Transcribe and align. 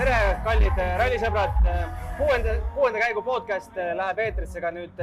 tere, 0.00 0.18
kallid 0.44 0.78
rallisõbrad. 0.96 1.56
kuuenda, 2.16 2.54
kuuenda 2.74 3.00
käigu 3.02 3.22
podcast 3.24 3.74
läheb 3.76 4.20
eetrisse 4.24 4.60
ka 4.62 4.70
nüüd 4.72 5.02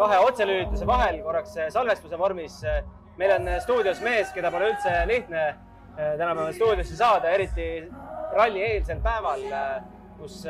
kahe 0.00 0.18
otselülituse 0.26 0.86
vahel 0.86 1.20
korraks 1.22 1.54
salvestuse 1.74 2.18
vormis. 2.18 2.56
meil 3.18 3.30
on 3.36 3.46
stuudios 3.60 4.00
mees, 4.02 4.32
keda 4.34 4.50
pole 4.50 4.72
üldse 4.72 4.94
lihtne 5.06 5.44
tänapäeval 5.96 6.52
stuudiosse 6.52 6.96
saada, 6.96 7.30
eriti 7.30 7.68
ralli 8.34 8.64
eelsel 8.72 8.98
päeval, 9.04 9.46
kus 10.18 10.42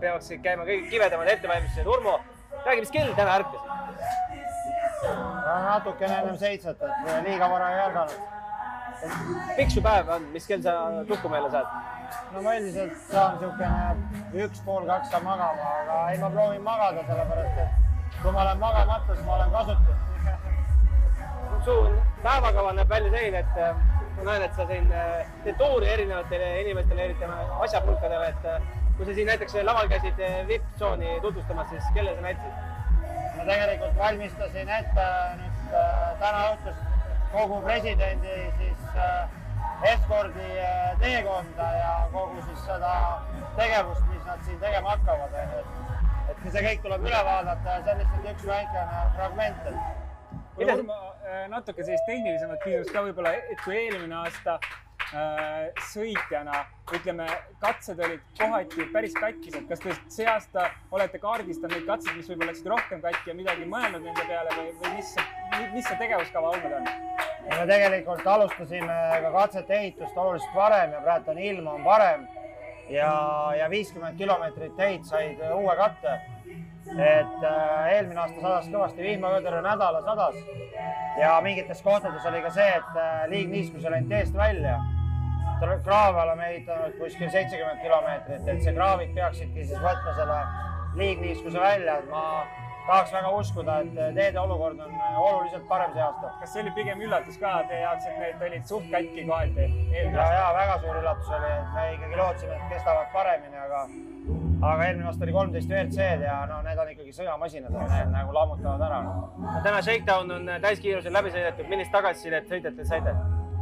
peaksid 0.00 0.42
käima 0.42 0.66
kõige 0.66 0.90
kibedamad 0.90 1.30
ettevalmistused. 1.30 1.86
Urmo, 1.86 2.18
räägi, 2.66 2.80
mis 2.80 2.90
kell 2.90 3.14
täna 3.14 3.38
ärkasid? 3.38 3.70
natukene 5.46 6.18
ennem 6.18 6.36
seitset, 6.36 6.82
et 6.82 7.24
liiga 7.28 7.50
vara 7.50 7.70
ei 7.70 7.80
ärganud. 7.86 8.39
Pikk 9.56 9.70
su 9.74 9.82
päev 9.84 10.08
on, 10.16 10.26
mis 10.34 10.46
kell 10.46 10.62
sa 10.62 10.72
Tukumäele 11.08 11.50
saad? 11.50 11.68
no 12.34 12.42
ma 12.42 12.56
üldiselt 12.58 12.96
saan 13.10 13.38
niisugune 13.38 14.44
üks 14.46 14.64
pool 14.66 14.88
kaks 14.88 15.12
saan 15.12 15.24
magama, 15.24 15.70
aga 15.82 16.00
ei, 16.10 16.18
ma 16.22 16.30
proovin 16.34 16.62
magada, 16.66 17.04
sellepärast 17.06 17.62
et 17.64 18.18
kui 18.22 18.32
ma 18.34 18.42
olen 18.42 18.58
magamata, 18.64 19.14
siis 19.14 19.26
ma 19.26 19.36
olen 19.36 19.50
kasutu. 19.50 19.92
su 21.64 21.76
päevakava 22.22 22.72
näeb 22.72 22.88
välja 22.88 23.10
selline, 23.14 23.38
et 23.44 23.62
äh, 23.62 23.74
ma 24.16 24.26
näen, 24.30 24.44
et 24.48 24.54
sa 24.56 24.66
siin 24.66 24.92
äh, 24.92 25.32
teed 25.44 25.58
tuuri 25.60 25.88
erinevatele 25.94 26.50
inimestele, 26.64 27.08
eriti 27.08 27.24
asjapulkadele, 27.60 28.28
et 28.34 28.44
äh, 28.54 28.68
kui 28.96 29.06
sa 29.06 29.14
siin 29.14 29.30
näiteks 29.32 29.56
laval 29.64 29.88
käisid 29.88 30.22
VIP-tsooni 30.48 31.18
tutvustamas, 31.24 31.68
siis 31.70 31.90
kelle 31.94 32.14
sa 32.14 32.28
näitasid? 32.28 32.68
ma 33.36 33.44
tegelikult 33.46 33.96
valmistasin 33.96 34.68
ette 34.76 35.04
nüüd 35.40 35.74
täna 36.20 36.40
õhtust 36.50 36.88
kogu 37.32 37.60
presidendi 37.62 38.36
siis 38.58 38.69
eskordi 39.92 40.48
teekonda 41.00 41.68
ja 41.76 41.92
kogu 42.12 42.42
siis 42.48 42.66
seda 42.66 42.92
tegevust, 43.56 44.04
mis 44.12 44.26
nad 44.26 44.42
siin 44.44 44.60
tegema 44.60 44.96
hakkavad, 44.96 45.38
onju. 45.44 45.62
et, 45.62 46.34
et 46.34 46.44
see 46.50 46.66
kõik 46.66 46.84
tuleb 46.84 47.08
üle 47.08 47.22
vaadata 47.30 47.78
ja 47.78 47.86
see 47.86 47.94
on 47.94 48.04
lihtsalt 48.04 48.28
üks 48.34 48.46
väikene 48.50 49.00
fragment, 49.16 49.72
et 49.72 50.44
kuule 50.58 50.76
Urmo, 50.76 51.00
natuke 51.48 51.84
sellist 51.86 52.06
tehnilisemat 52.08 52.62
küsimust 52.64 52.92
ka 52.94 53.02
võib-olla, 53.06 53.34
et 53.40 53.64
kui 53.64 53.76
eelmine 53.78 54.16
aasta 54.20 54.58
äh, 54.60 55.82
sõitjana, 55.88 56.64
ütleme, 56.92 57.26
katsed 57.62 58.04
olid 58.04 58.22
kohati 58.38 58.88
päris 58.92 59.16
katkised, 59.16 59.66
kas 59.70 59.84
te 59.84 59.96
see 60.12 60.28
aasta 60.28 60.68
olete 60.92 61.22
kaardistanud 61.22 61.76
neid 61.78 61.88
katseid, 61.88 62.16
mis 62.20 62.30
võib-olla 62.30 62.52
läksid 62.52 62.72
rohkem 62.74 63.04
katki 63.04 63.32
ja 63.32 63.40
midagi 63.40 63.68
mõelnud 63.70 64.04
nende 64.04 64.28
peale 64.28 64.56
või, 64.58 64.72
või 64.82 64.96
mis, 64.98 65.14
mis 65.74 65.88
see 65.88 66.00
tegevuskava 66.04 66.56
olnud 66.56 66.80
on? 66.82 67.29
Me 67.48 67.66
tegelikult 67.66 68.26
alustasime 68.26 68.98
ka 69.22 69.30
katsete 69.32 69.74
ehitust 69.74 70.18
oluliselt 70.18 70.54
varem 70.54 70.92
ja 70.92 71.00
praegu 71.00 71.30
on 71.30 71.38
ilm 71.38 71.66
on 71.66 71.82
parem. 71.84 72.28
Ja, 72.90 73.10
ja 73.54 73.70
viiskümmend 73.70 74.18
kilomeetrit 74.18 74.72
teid 74.76 75.04
said 75.06 75.42
uue 75.54 75.76
katte. 75.78 76.16
Et 76.90 77.44
äh, 77.46 77.90
eelmine 77.94 78.18
aasta 78.18 78.40
sadas 78.40 78.70
kõvasti 78.72 79.04
vihma, 79.04 79.30
terve 79.44 79.60
nädala 79.62 80.00
sadas. 80.02 80.38
Ja 81.20 81.36
mingites 81.44 81.82
kohtades 81.86 82.24
oli 82.26 82.40
ka 82.42 82.50
see, 82.54 82.70
et 82.80 82.96
äh, 82.98 83.20
liigniiskus 83.30 83.84
ei 83.84 83.94
läinud 83.94 84.10
teest 84.10 84.34
välja. 84.34 84.80
kraave 85.84 86.22
oleme 86.22 86.46
ehitanud 86.50 86.96
kuskil 86.98 87.30
seitsekümmend 87.30 87.82
kilomeetrit, 87.82 88.48
et 88.48 88.62
see 88.64 88.72
kraavik 88.74 89.12
peaksidki 89.14 89.66
siis 89.68 89.82
võtma 89.84 90.14
selle 90.16 90.38
liigniiskuse 90.96 91.60
välja, 91.60 91.98
et 92.00 92.08
ma 92.10 92.24
tahaks 92.86 93.12
väga 93.12 93.30
uskuda, 93.30 93.78
et 93.84 94.14
teede 94.16 94.40
olukord 94.40 94.78
on 94.84 94.92
oluliselt 95.16 95.66
parem 95.68 95.92
see 95.94 96.02
aasta. 96.02 96.32
kas 96.40 96.52
see 96.52 96.62
oli 96.62 96.72
pigem 96.76 97.02
üllatus 97.06 97.38
ka 97.40 97.52
teie 97.68 97.80
jaoks, 97.82 98.06
et 98.10 98.18
need 98.18 98.44
olid 98.48 98.68
suht 98.68 98.86
katki 98.92 99.24
kohati? 99.28 99.66
ja, 99.96 100.28
ja 100.36 100.46
väga 100.56 100.78
suur 100.84 101.00
üllatus 101.02 101.32
oli, 101.38 101.50
et 101.56 101.74
me 101.74 101.86
ikkagi 101.96 102.20
lootsime, 102.22 102.56
et 102.56 102.72
kestavad 102.74 103.10
paremini, 103.12 103.58
aga, 103.66 103.82
aga 104.72 104.86
eelmine 104.86 105.10
aasta 105.10 105.28
oli 105.28 105.36
kolmteist 105.38 105.74
WRC-d 105.74 106.28
ja 106.28 106.38
no 106.50 106.62
need 106.66 106.84
on 106.84 106.94
ikkagi 106.94 107.16
sõjamasinad, 107.18 107.76
need 107.80 108.14
nagu 108.14 108.38
lammutavad 108.38 108.86
ära. 108.88 109.02
täna 109.66 109.82
Shakedown 109.82 110.38
on 110.38 110.56
täiskiirusel 110.64 111.14
läbi 111.18 111.34
sõidetud, 111.36 111.68
millist 111.72 111.94
tagasisidet 111.94 112.48
sõitjatelt 112.48 112.90
saite? 112.94 113.14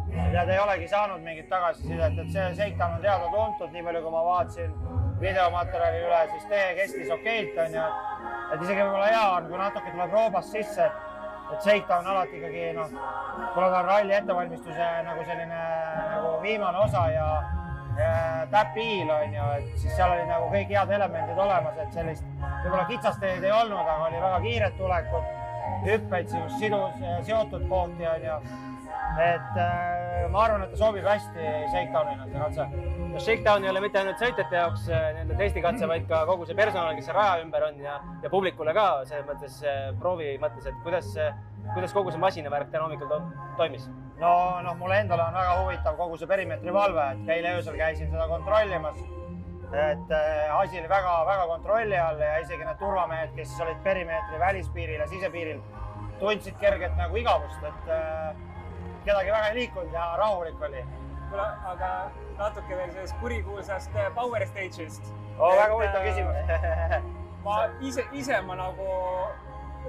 tead, 0.09 0.48
ei 0.48 0.59
olegi 0.59 0.88
saanud 0.88 1.21
mingit 1.25 1.48
tagasisidet, 1.50 2.16
et 2.19 2.32
see 2.32 2.48
Shakedown 2.54 2.97
on 2.98 3.04
teada-tuntud, 3.04 3.75
nii 3.75 3.84
palju 3.87 4.03
kui 4.06 4.15
ma 4.15 4.25
vaatasin 4.32 4.72
videomaterjali 5.20 6.00
üle, 6.06 6.22
siis 6.32 6.46
tee 6.50 6.66
kestis 6.78 7.10
okeilt, 7.10 7.58
onju. 7.64 7.84
et 8.52 8.62
isegi 8.62 8.80
võib-olla 8.80 9.10
hea 9.10 9.26
on, 9.36 9.48
kui 9.50 9.60
natuke 9.60 9.92
tuleb 9.92 10.14
roobast 10.16 10.54
sisse, 10.54 10.88
et 11.52 11.62
Shakedown 11.64 12.06
alati 12.12 12.38
ikkagi 12.38 12.72
noh, 12.76 12.92
kuna 13.54 13.70
ta 13.72 13.80
on 13.80 13.88
ralli 13.88 14.14
ettevalmistuse 14.18 14.88
nagu 15.06 15.24
selline 15.24 15.62
nagu 16.12 16.34
viimane 16.42 16.84
osa 16.84 17.04
ja, 17.14 17.26
ja 17.98 18.12
täpp-hiil 18.52 19.10
on 19.10 19.34
ju, 19.34 19.50
et 19.58 19.82
siis 19.82 19.96
seal 19.96 20.14
olid 20.14 20.30
nagu 20.30 20.48
kõik 20.54 20.72
head 20.76 20.94
elemendid 21.00 21.42
olemas, 21.46 21.82
et 21.84 21.98
sellist 21.98 22.24
võib-olla 22.44 22.86
kitsasteed 22.92 23.44
ei 23.44 23.54
olnud, 23.62 23.80
aga 23.82 23.98
oli 24.06 24.22
väga 24.22 24.40
kiired 24.46 24.80
tulekud, 24.80 25.36
hüppeid, 25.88 26.32
sidus, 26.58 27.04
seotud 27.26 27.68
kohti 27.70 28.08
on 28.08 28.26
ju 28.30 28.40
et 29.19 29.58
äh, 29.58 30.28
ma 30.30 30.44
arvan, 30.44 30.64
et 30.66 30.72
ta 30.74 30.78
sobib 30.78 31.06
hästi 31.08 31.52
Shakedownina, 31.72 32.26
see 32.28 32.42
katse. 32.42 32.66
Shakedown 33.19 33.64
ei 33.64 33.70
ole 33.72 33.82
mitte 33.82 34.00
ainult 34.00 34.20
sõitjate 34.22 34.58
jaoks 34.60 34.88
äh, 34.92 35.06
nii-öelda 35.16 35.38
testikatse, 35.41 35.88
vaid 35.91 36.08
ka 36.10 36.24
kogu 36.28 36.46
see 36.48 36.58
personal, 36.58 36.92
kes 36.96 37.08
seal 37.08 37.18
raja 37.18 37.38
ümber 37.42 37.64
on 37.70 37.80
ja, 37.82 37.98
ja 38.22 38.32
publikule 38.32 38.74
ka 38.76 38.88
selles 39.08 39.26
mõttes 39.28 39.62
äh, 39.64 39.88
proovi 40.02 40.34
mõttes, 40.42 40.68
et 40.70 40.82
kuidas, 40.84 41.14
kuidas 41.74 41.97
kogu 41.97 42.14
see 42.14 42.22
masinavärk 42.22 42.70
täna 42.74 42.86
hommikul 42.86 43.10
to 43.10 43.22
toimis? 43.60 43.88
no 44.18 44.32
noh, 44.62 44.74
mulle 44.78 44.98
endale 45.02 45.22
on 45.28 45.38
väga 45.38 45.54
huvitav 45.62 45.97
kogu 45.98 46.18
see 46.18 46.30
perimeetri 46.30 46.74
valve, 46.74 47.06
et 47.14 47.32
eile 47.36 47.54
öösel 47.58 47.78
käisin 47.78 48.10
seda 48.10 48.26
kontrollimas. 48.30 48.98
et 49.68 50.12
äh, 50.16 50.58
asi 50.58 50.78
oli 50.80 50.88
väga-väga 50.88 51.47
kontrolli 51.47 51.97
all 52.00 52.20
ja 52.20 52.38
isegi 52.41 52.64
need 52.64 52.78
turvamehed, 52.80 53.34
kes 53.36 53.58
olid 53.60 53.82
perimeetri 53.84 54.38
välispiiril 54.41 55.00
ja 55.00 55.06
sisepiiril, 55.10 55.58
tundsid 56.20 56.56
kerget 56.60 56.94
nagu 56.97 57.16
igavust, 57.20 57.66
et 57.68 57.91
äh, 57.92 58.47
kedagi 59.08 59.32
väga 59.32 59.48
ei 59.48 59.54
liikunud 59.62 59.92
ja 59.92 60.08
rahulik 60.20 60.62
oli. 60.69 60.84
kuule, 61.28 61.46
aga 61.70 61.88
natuke 62.38 62.76
veel 62.76 62.91
sellest 62.92 63.16
kurikuulsast 63.20 63.96
Power 64.14 64.44
Stage'ist 64.46 65.08
oh,. 65.38 65.56
väga 65.56 65.74
huvitav 65.74 66.04
küsimus 66.04 66.36
ma 67.47 67.56
ise, 67.84 68.04
ise 68.12 68.41
ma 68.47 68.56
nagu, 68.58 68.86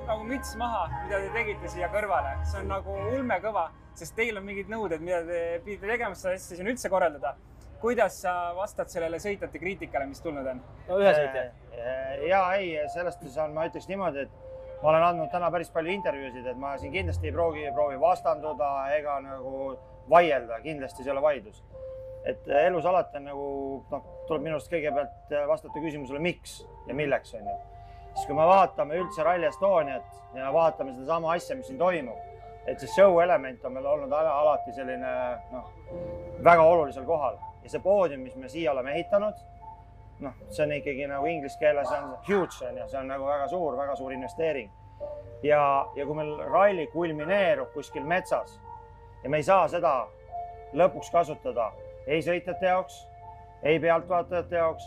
nagu 0.08 0.26
müts 0.28 0.56
maha, 0.60 0.88
mida 1.04 1.22
te 1.24 1.30
tegite 1.36 1.72
siia 1.72 1.90
kõrvale, 1.94 2.34
see 2.48 2.62
on 2.62 2.72
nagu 2.72 2.98
ulmekõva, 3.14 3.70
sest 4.00 4.16
teil 4.20 4.40
on 4.40 4.46
mingid 4.48 4.72
nõuded, 4.72 5.04
mida 5.04 5.22
te 5.28 5.40
pidite 5.66 5.90
tegema, 5.90 6.18
seda 6.20 6.36
asja 6.38 6.60
siin 6.60 6.72
üldse 6.72 6.92
korraldada. 6.92 7.36
kuidas 7.80 8.22
sa 8.22 8.52
vastad 8.56 8.92
sellele 8.92 9.20
sõitjate 9.24 9.60
kriitikale, 9.60 10.06
mis 10.06 10.20
tulnud 10.24 10.48
on? 10.52 10.62
no 10.88 11.00
ühe 11.00 11.16
sõitja. 11.16 11.46
ja 12.28 12.44
ei, 12.60 12.76
sellest 12.96 13.24
on, 13.38 13.56
ma 13.56 13.68
ütleks 13.72 13.88
niimoodi, 13.92 14.28
et 14.28 14.49
ma 14.82 14.90
olen 14.90 15.04
andnud 15.04 15.32
täna 15.32 15.50
päris 15.52 15.72
palju 15.74 15.92
intervjuusid, 15.92 16.46
et 16.48 16.60
ma 16.60 16.76
siin 16.80 16.94
kindlasti 16.94 17.30
ei 17.30 17.36
proovi, 17.36 17.66
proovi 17.76 18.00
vastanduda 18.00 18.70
ega 18.96 19.18
nagu 19.24 19.74
vaielda, 20.10 20.62
kindlasti 20.64 21.04
see 21.04 21.12
ei 21.12 21.16
ole 21.16 21.26
vaidlus. 21.26 21.64
et 22.30 22.48
elus 22.66 22.86
alati 22.86 23.18
on 23.18 23.24
nagu 23.30 23.44
noh, 23.92 24.08
tuleb 24.28 24.44
minu 24.44 24.58
arust 24.58 24.72
kõigepealt 24.72 25.36
vastata 25.48 25.80
küsimusele, 25.80 26.20
miks 26.20 26.58
ja 26.88 26.96
milleks 26.96 27.34
on 27.34 27.48
ju. 27.48 27.58
siis 28.16 28.26
kui 28.28 28.36
me 28.36 28.48
vaatame 28.48 28.98
üldse 29.00 29.24
Rally 29.24 29.48
Estoniat 29.48 30.18
ja 30.36 30.54
vaatame 30.54 30.94
sedasama 30.94 31.34
asja, 31.36 31.56
mis 31.56 31.68
siin 31.68 31.80
toimub, 31.80 32.20
et 32.68 32.80
see 32.80 32.92
show 32.96 33.20
element 33.24 33.66
on 33.66 33.76
meil 33.76 33.88
olnud 33.88 34.14
alati 34.14 34.76
selline 34.76 35.14
noh, 35.52 35.72
väga 36.44 36.64
olulisel 36.64 37.08
kohal 37.08 37.40
ja 37.64 37.72
see 37.72 37.84
poodium, 37.84 38.24
mis 38.24 38.36
me 38.36 38.52
siia 38.52 38.72
oleme 38.72 38.96
ehitanud 38.96 39.36
noh, 40.20 40.36
see 40.50 40.64
on 40.66 40.76
ikkagi 40.76 41.08
nagu 41.08 41.26
inglise 41.26 41.60
keeles 41.60 41.92
on 41.96 42.16
huge 42.28 42.68
on 42.68 42.78
ju, 42.78 42.88
see 42.88 43.00
on 43.00 43.08
nagu 43.08 43.26
väga 43.26 43.48
suur, 43.48 43.78
väga 43.78 43.96
suur 43.96 44.14
investeering. 44.14 44.72
ja, 45.44 45.62
ja 45.96 46.06
kui 46.06 46.16
meil 46.16 46.38
ralli 46.52 46.88
kulmineerub 46.94 47.72
kuskil 47.74 48.04
metsas 48.04 48.60
ja 49.24 49.30
me 49.30 49.38
ei 49.38 49.44
saa 49.44 49.68
seda 49.68 49.94
lõpuks 50.74 51.12
kasutada 51.12 51.72
ei 52.10 52.24
sõitjate 52.26 52.66
jaoks, 52.66 53.02
ei 53.64 53.80
pealtvaatajate 53.82 54.58
jaoks, 54.58 54.86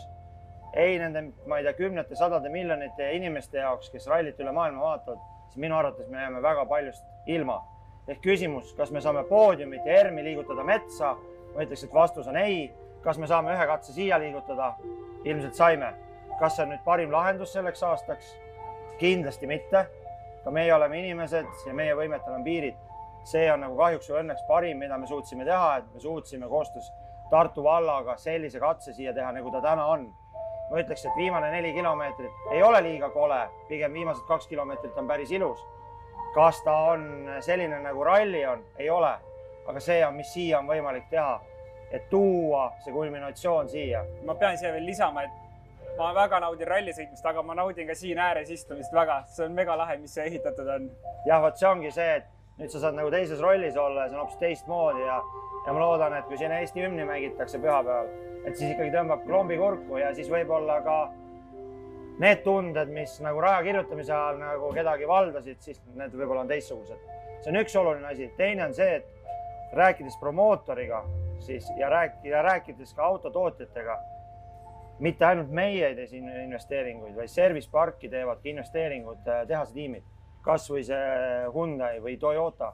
ei 0.79 0.97
nende, 0.99 1.27
ma 1.47 1.59
ei 1.59 1.67
tea, 1.67 1.75
kümnete, 1.77 2.17
sadade 2.19 2.49
miljonite 2.51 3.11
inimeste 3.15 3.61
jaoks, 3.61 3.91
kes 3.93 4.09
rallit 4.11 4.39
üle 4.41 4.51
maailma 4.55 4.81
vaatavad, 4.83 5.21
siis 5.51 5.61
minu 5.63 5.77
arvates 5.77 6.09
me 6.11 6.19
jääme 6.19 6.41
väga 6.43 6.65
paljust 6.69 7.05
ilma. 7.27 7.61
ehk 8.07 8.19
küsimus, 8.19 8.73
kas 8.75 8.89
me 8.91 8.99
saame 9.01 9.21
poodiumit 9.23 9.85
ja 9.85 10.01
ERM-i 10.01 10.23
liigutada 10.23 10.63
metsa, 10.67 11.13
ma 11.53 11.63
ütleks, 11.63 11.85
et 11.85 11.93
vastus 11.93 12.27
on 12.27 12.35
ei. 12.35 12.73
Kas 13.03 13.17
me 13.19 13.27
saame 13.27 13.51
ühe 13.53 13.67
katse 13.67 13.93
siia 13.93 14.19
liigutada? 14.19 14.73
ilmselt 15.23 15.55
saime. 15.55 15.93
kas 16.39 16.55
see 16.55 16.63
on 16.63 16.73
nüüd 16.73 16.83
parim 16.85 17.11
lahendus 17.11 17.53
selleks 17.53 17.83
aastaks? 17.83 18.33
kindlasti 18.99 19.47
mitte. 19.47 19.85
ka 20.43 20.51
meie 20.51 20.73
oleme 20.75 20.99
inimesed 20.99 21.67
ja 21.67 21.73
meie 21.73 21.95
võimetel 21.95 22.35
on 22.35 22.43
piirid. 22.43 22.75
see 23.23 23.51
on 23.51 23.63
nagu 23.65 23.77
kahjuks 23.77 24.09
või 24.09 24.19
õnneks 24.23 24.47
parim, 24.47 24.77
mida 24.77 24.97
me 24.97 25.07
suutsime 25.07 25.45
teha, 25.45 25.77
et 25.77 25.93
me 25.93 25.99
suutsime 25.99 26.47
koostöös 26.47 26.91
Tartu 27.29 27.63
vallaga 27.63 28.17
sellise 28.17 28.59
katse 28.59 28.93
siia 28.93 29.13
teha, 29.13 29.31
nagu 29.31 29.51
ta 29.51 29.61
täna 29.61 29.85
on. 29.85 30.11
ma 30.71 30.79
ütleks, 30.79 31.05
et 31.05 31.15
viimane 31.17 31.51
neli 31.51 31.73
kilomeetrit 31.73 32.51
ei 32.51 32.63
ole 32.63 32.81
liiga 32.81 33.09
kole, 33.09 33.39
pigem 33.67 33.93
viimased 33.93 34.23
kaks 34.27 34.47
kilomeetrit 34.47 34.97
on 34.97 35.07
päris 35.07 35.31
ilus. 35.31 35.59
kas 36.33 36.61
ta 36.63 36.75
on 36.93 37.29
selline 37.39 37.79
nagu 37.79 38.03
ralli 38.03 38.45
on, 38.45 38.63
ei 38.77 38.89
ole, 38.89 39.11
aga 39.67 39.79
see 39.79 40.05
on, 40.05 40.15
mis 40.15 40.33
siia 40.33 40.59
on 40.59 40.67
võimalik 40.67 41.09
teha 41.09 41.41
et 41.93 42.09
tuua 42.09 42.67
see 42.83 42.93
kulminatsioon 42.93 43.69
siia. 43.69 44.03
ma 44.25 44.35
pean 44.35 44.57
siia 44.57 44.73
veel 44.73 44.85
lisama, 44.85 45.23
et 45.23 45.97
ma 45.97 46.09
väga 46.15 46.39
naudin 46.41 46.67
rallisõitmist, 46.67 47.25
aga 47.29 47.43
ma 47.45 47.55
naudin 47.57 47.87
ka 47.87 47.95
siin 47.95 48.19
ääres 48.19 48.49
istumist 48.53 48.93
väga, 48.93 49.21
see 49.29 49.45
on 49.45 49.53
mega 49.57 49.77
lahe, 49.77 49.97
mis 50.01 50.13
siia 50.15 50.25
ehitatud 50.29 50.69
on. 50.75 50.89
jah, 51.27 51.41
vot 51.41 51.57
see 51.59 51.69
ongi 51.69 51.91
see, 51.93 52.19
et 52.19 52.29
nüüd 52.57 52.73
sa 52.73 52.81
saad 52.85 52.97
nagu 52.97 53.11
teises 53.13 53.41
rollis 53.41 53.77
olla 53.77 54.05
ja 54.05 54.09
see 54.11 54.17
on 54.17 54.23
hoopis 54.25 54.41
teistmoodi 54.41 55.05
ja, 55.05 55.19
ja 55.67 55.73
ma 55.73 55.85
loodan, 55.85 56.17
et 56.17 56.29
kui 56.29 56.37
siin 56.37 56.53
Eesti 56.57 56.85
hümni 56.85 57.05
mängitakse 57.09 57.61
pühapäeval, 57.61 58.09
et 58.43 58.55
siis 58.57 58.73
ikkagi 58.73 58.93
tõmbab 58.93 59.25
klombi 59.27 59.57
kurku 59.61 60.01
ja 60.01 60.13
siis 60.17 60.29
võib-olla 60.33 60.79
ka 60.85 60.99
need 62.21 62.43
tunded, 62.45 62.89
mis 62.93 63.17
nagu 63.25 63.41
raja 63.41 63.63
kirjutamise 63.65 64.13
ajal 64.13 64.39
nagu 64.41 64.69
kedagi 64.73 65.09
valdasid, 65.09 65.61
siis 65.65 65.81
need 65.97 66.13
võib-olla 66.13 66.45
on 66.45 66.49
teistsugused. 66.49 67.09
see 67.41 67.51
on 67.53 67.61
üks 67.61 67.75
oluline 67.77 68.09
asi, 68.09 68.29
teine 68.37 68.65
on 68.65 68.73
see, 68.73 69.01
et 69.01 69.77
rääkides 69.77 70.17
promootoriga 70.21 71.03
siis 71.43 71.67
ja 71.77 71.89
rääk- 71.89 72.25
ja 72.27 72.41
rääkides 72.41 72.93
ka 72.93 73.05
autotootjatega, 73.05 73.97
mitte 74.99 75.25
ainult 75.25 75.51
meie 75.51 75.87
ei 75.87 75.95
tee 75.95 76.07
siin 76.07 76.29
investeeringuid, 76.29 77.15
vaid 77.15 77.31
service 77.31 77.69
parki 77.71 78.09
teevad 78.09 78.45
investeeringud 78.45 79.27
äh, 79.27 79.43
tehase 79.47 79.73
tiimid, 79.73 80.05
kasvõi 80.43 80.83
see 80.87 81.03
Hyundai 81.53 81.99
või 82.03 82.17
Toyota 82.19 82.73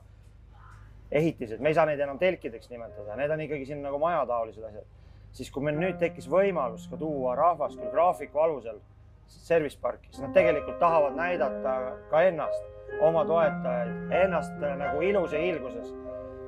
ehitised, 1.12 1.62
me 1.62 1.72
ei 1.72 1.78
saa 1.78 1.88
neid 1.90 2.00
enam 2.00 2.20
telkideks 2.22 2.70
nimetada, 2.70 3.16
need 3.18 3.32
on 3.34 3.42
ikkagi 3.42 3.66
siin 3.66 3.82
nagu 3.82 4.00
majataolised 4.02 4.64
asjad. 4.64 4.86
siis 5.32 5.52
kui 5.54 5.64
meil 5.64 5.78
nüüd 5.78 5.98
tekkis 6.02 6.26
võimalus 6.30 6.88
ka 6.90 6.98
tuua 6.98 7.36
rahvast 7.38 7.78
küll 7.78 7.92
graafiku 7.94 8.40
alusel 8.42 8.80
service 9.28 9.78
parki, 9.82 10.10
siis 10.12 10.24
nad 10.26 10.34
tegelikult 10.34 10.80
tahavad 10.80 11.16
näidata 11.18 11.76
ka 12.10 12.22
ennast, 12.26 12.64
oma 13.06 13.26
toetajaid, 13.26 14.14
ennast 14.24 14.64
äh, 14.64 14.78
nagu 14.78 15.02
ilus 15.02 15.34
ja 15.34 15.40
hiilguses. 15.40 15.94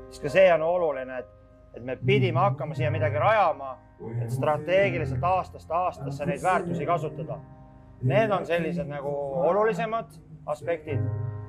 siis 0.09 0.21
ka 0.21 0.29
see 0.29 0.53
on 0.53 0.61
oluline, 0.61 1.19
et, 1.19 1.29
et 1.75 1.83
me 1.83 1.95
pidime 1.95 2.39
hakkama 2.39 2.75
siia 2.75 2.91
midagi 2.91 3.19
rajama, 3.19 3.77
et 4.21 4.31
strateegiliselt 4.33 5.23
aastast 5.23 5.71
aastasse 5.71 6.25
neid 6.25 6.43
väärtusi 6.43 6.85
kasutada. 6.85 7.37
Need 8.01 8.31
on 8.31 8.45
sellised 8.45 8.89
nagu 8.89 9.11
olulisemad 9.45 10.09
aspektid 10.49 10.99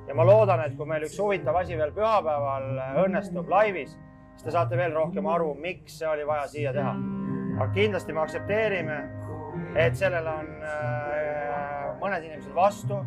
ja 0.07 0.15
ma 0.15 0.25
loodan, 0.25 0.61
et 0.65 0.75
kui 0.77 0.87
meil 0.87 1.05
üks 1.07 1.17
huvitav 1.19 1.57
asi 1.59 1.77
veel 1.77 1.91
pühapäeval 1.95 2.69
õnnestub 3.05 3.49
laivis, 3.49 3.95
siis 4.33 4.47
te 4.47 4.53
saate 4.55 4.77
veel 4.77 4.93
rohkem 4.95 5.27
aru, 5.27 5.53
miks 5.59 5.99
see 5.99 6.09
oli 6.09 6.27
vaja 6.27 6.47
siia 6.51 6.73
teha. 6.75 6.93
aga 7.53 7.67
kindlasti 7.73 8.13
me 8.13 8.21
aktsepteerime, 8.23 8.97
et 9.77 9.95
sellele 9.97 10.29
on 10.29 10.47
äh, 10.65 11.83
mõned 12.01 12.25
inimesed 12.25 12.55
vastu 12.55 12.97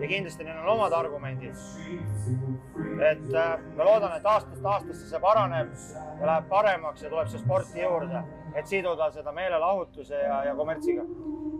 ja 0.00 0.08
kindlasti 0.10 0.44
neil 0.44 0.58
on 0.64 0.72
omad 0.76 0.92
argumendid. 0.92 1.54
Et 3.00 3.34
äh, 3.34 3.54
ma 3.76 3.88
loodan, 3.88 4.16
et 4.16 4.26
aastast 4.26 4.64
aastasse 4.64 5.10
see 5.10 5.22
paraneb 5.22 5.72
ja 6.20 6.26
läheb 6.26 6.50
paremaks 6.52 7.02
ja 7.02 7.12
tuleb 7.12 7.32
see 7.32 7.42
sporti 7.42 7.82
juurde, 7.82 8.22
et 8.56 8.66
siduda 8.66 9.10
seda 9.14 9.32
meelelahutuse 9.36 10.22
ja, 10.22 10.44
ja 10.50 10.54
kommertsiga 10.58 11.04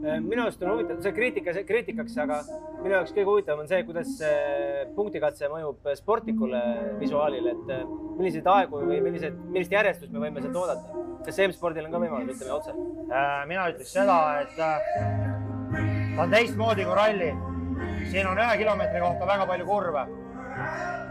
minu 0.01 0.43
arust 0.43 0.63
on 0.63 0.73
huvitav, 0.73 1.01
see 1.03 1.13
kriitika, 1.15 1.55
kriitikaks, 1.67 2.17
aga 2.23 2.41
minu 2.83 2.95
jaoks 2.95 3.15
kõige 3.15 3.27
huvitavam 3.31 3.63
on 3.65 3.71
see, 3.71 3.81
kuidas 3.87 4.13
see 4.19 4.85
punktikatse 4.97 5.49
mõjub 5.53 5.89
sportlikule 5.99 6.61
visuaalile, 7.01 7.55
et 7.57 7.73
äh, 7.75 7.83
milliseid 8.19 8.51
aegu 8.53 8.83
või 8.83 9.01
milliseid, 9.05 9.39
millist 9.55 9.75
järjestust 9.75 10.13
me 10.15 10.23
võime 10.27 10.43
sealt 10.45 10.61
oodata. 10.63 11.05
kas 11.27 11.41
M-spordil 11.49 11.89
on 11.89 11.95
ka 11.95 12.03
võimalus, 12.03 12.37
ütleme 12.37 12.55
otse? 12.55 12.77
Äh, 13.09 13.41
mina 13.51 13.69
ütleks 13.73 13.95
seda, 13.97 14.19
et 14.45 14.61
äh, 14.61 14.79
ta 16.17 16.23
on 16.25 16.37
teistmoodi 16.37 16.87
kui 16.87 17.01
ralli. 17.01 17.33
siin 18.11 18.27
on 18.27 18.39
ühe 18.39 18.57
kilomeetri 18.61 19.01
kohta 19.03 19.27
väga 19.27 19.47
palju 19.47 19.67
kurve. 19.67 20.07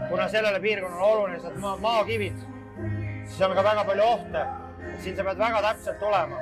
Kuna 0.08 0.28
sellele 0.28 0.60
piirkonnale 0.60 1.02
on 1.02 1.10
olulised 1.12 1.58
maa, 1.60 1.76
maakivid, 1.76 2.38
siis 3.26 3.40
on 3.42 3.54
ka 3.56 3.64
väga 3.64 3.84
palju 3.84 4.04
ohte. 4.04 4.46
siin 5.02 5.16
sa 5.16 5.24
pead 5.24 5.38
väga 5.38 5.62
täpselt 5.62 5.98
tulema 5.98 6.38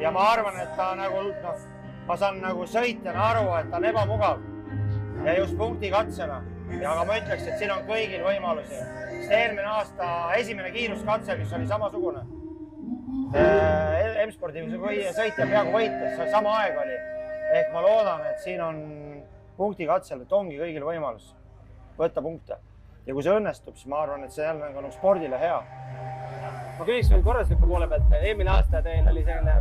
ja 0.00 0.10
ma 0.10 0.20
arvan, 0.32 0.60
et 0.60 0.76
ta 0.76 0.94
nagu 0.98 1.22
noh, 1.22 1.66
ma 2.06 2.16
saan 2.16 2.40
nagu 2.42 2.66
sõitjana 2.66 3.26
aru, 3.30 3.44
et 3.60 3.70
ta 3.70 3.78
on 3.78 3.84
ebamugav 3.84 4.40
ja 5.24 5.36
just 5.38 5.56
punktikatsena. 5.58 6.42
ja 6.80 6.92
aga 6.92 7.04
ma 7.04 7.18
ütleks, 7.20 7.46
et 7.48 7.58
siin 7.58 7.70
on 7.72 7.86
kõigil 7.88 8.24
võimalusi, 8.24 8.80
sest 9.12 9.32
eelmine 9.32 9.68
aasta 9.72 10.08
esimene 10.36 10.70
kiiruskatse, 10.74 11.36
mis 11.38 11.52
oli 11.56 11.66
samasugune. 11.70 12.26
M-spordi 14.26 14.64
sõitja 15.16 15.46
peaaegu 15.46 15.72
võitis, 15.72 16.20
sama 16.32 16.58
aeg 16.62 16.76
oli. 16.82 16.98
ehk 17.58 17.72
ma 17.72 17.80
loodan, 17.80 18.26
et 18.28 18.42
siin 18.44 18.60
on 18.60 18.80
punktikatsel, 19.56 20.20
et 20.22 20.32
ongi 20.32 20.58
kõigil 20.60 20.84
võimalus 20.84 21.32
võtta 21.98 22.22
punkte. 22.22 22.58
Ja 23.06 23.14
kui 23.16 23.24
see 23.24 23.34
õnnestub, 23.34 23.76
siis 23.78 23.88
ma 23.88 24.02
arvan, 24.04 24.24
et 24.26 24.34
see 24.34 24.44
jälle 24.44 24.68
on 24.68 24.74
nagu 24.76 24.90
spordile 24.92 25.38
hea. 25.40 25.58
Ma 26.78 26.86
küsiks 26.86 27.10
veel 27.12 27.22
korraldusliku 27.24 27.68
poole 27.68 27.88
pealt, 27.90 28.10
eelmine 28.20 28.52
aasta 28.52 28.82
teil 28.84 29.06
oli 29.08 29.22
selline, 29.24 29.54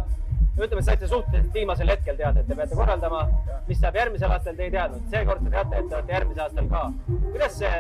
ütleme, 0.58 0.82
saite 0.84 1.08
suhteliselt 1.08 1.54
viimasel 1.54 1.90
hetkel 1.94 2.18
teada, 2.20 2.42
et 2.42 2.50
te 2.50 2.58
peate 2.58 2.76
korraldama, 2.78 3.22
mis 3.70 3.80
saab 3.82 3.98
järgmisel 3.98 4.34
aastal, 4.36 4.58
te 4.58 4.68
ei 4.68 4.74
teadnud, 4.74 5.06
seekord 5.14 5.46
te 5.46 5.54
teate, 5.54 5.80
et 5.80 5.90
te 5.90 5.98
olete 6.00 6.16
järgmisel 6.18 6.44
aastal 6.48 6.70
ka. 6.74 6.84
kuidas 7.30 7.58
see 7.62 7.72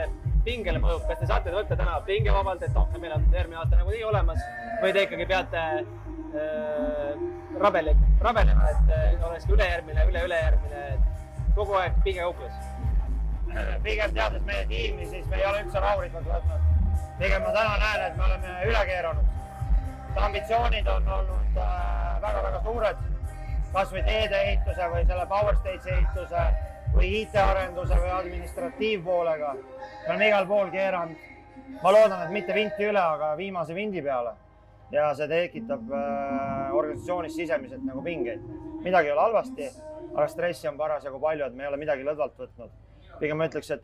pingele 0.47 0.81
mõjub, 0.83 1.03
kas 1.09 1.19
te 1.21 1.29
saate 1.29 1.53
võtta 1.53 1.77
täna 1.79 1.99
pingevabalt, 2.07 2.63
et 2.63 2.79
oh, 2.79 2.87
meil 3.01 3.17
on 3.17 3.27
järgmine 3.33 3.59
aasta 3.61 3.81
nagunii 3.81 4.05
olemas 4.07 4.41
või 4.83 4.93
te 4.95 5.03
ikkagi 5.07 5.27
peate 5.33 5.65
äh, 5.81 7.27
rabeli, 7.59 7.97
rabelema, 8.23 8.71
et 8.71 8.95
äh, 8.95 9.27
oleks 9.29 9.49
ülejärgmine, 9.51 10.07
üle-ülejärgmine, 10.13 10.87
kogu 11.57 11.77
aeg 11.81 12.01
pinge 12.07 12.23
kauples? 12.23 12.66
pigem 13.85 14.13
teades 14.13 14.43
meie 14.49 14.65
tiimi, 14.71 15.05
siis 15.11 15.25
me 15.27 15.41
ei 15.41 15.45
ole 15.45 15.63
üldse 15.65 15.79
rahulikult 15.79 16.33
võtnud 16.33 16.67
pigem 17.17 17.41
ma 17.41 17.51
täna 17.51 17.77
näen, 17.81 18.01
et 18.07 18.17
me 18.17 18.23
oleme 18.23 18.55
üle 18.69 18.85
keeranud. 18.85 19.25
ambitsioonid 20.17 20.87
on 20.89 21.07
olnud 21.13 21.57
väga-väga 22.21 22.57
äh, 22.57 22.63
suured, 22.63 23.01
kasvõi 23.73 24.01
teedeehituse 24.05 24.87
või 24.93 25.03
selle 25.05 25.25
Power 25.29 25.57
Stage 25.57 25.93
ehituse 25.93 26.45
või 26.93 27.11
IT-arenduse 27.21 27.99
või 28.01 28.11
administratiivpoolega. 28.19 29.53
me 29.53 30.09
oleme 30.09 30.27
igal 30.27 30.47
pool 30.47 30.71
keeranud. 30.73 31.17
ma 31.83 31.91
loodan, 31.91 32.23
et 32.23 32.33
mitte 32.33 32.53
vinti 32.53 32.89
üle, 32.89 33.01
aga 33.01 33.35
viimase 33.37 33.75
vindi 33.75 34.01
peale. 34.01 34.33
ja 34.91 35.13
see 35.15 35.27
tekitab 35.27 35.91
äh, 35.91 36.73
organisatsioonis 36.73 37.35
sisemiselt 37.35 37.85
nagu 37.85 38.01
pingeid. 38.01 38.41
midagi 38.83 39.07
ei 39.07 39.13
ole 39.13 39.21
halvasti, 39.21 39.71
aga 40.15 40.27
stressi 40.27 40.67
on 40.67 40.77
parasjagu 40.77 41.19
palju, 41.19 41.45
et 41.45 41.53
me 41.53 41.63
ei 41.63 41.73
ole 41.73 41.77
midagi 41.77 42.03
lõdvalt 42.03 42.37
võtnud. 42.37 42.69
Pigem 43.19 43.39
ma 43.39 43.47
ütleks, 43.49 43.71
et 43.75 43.83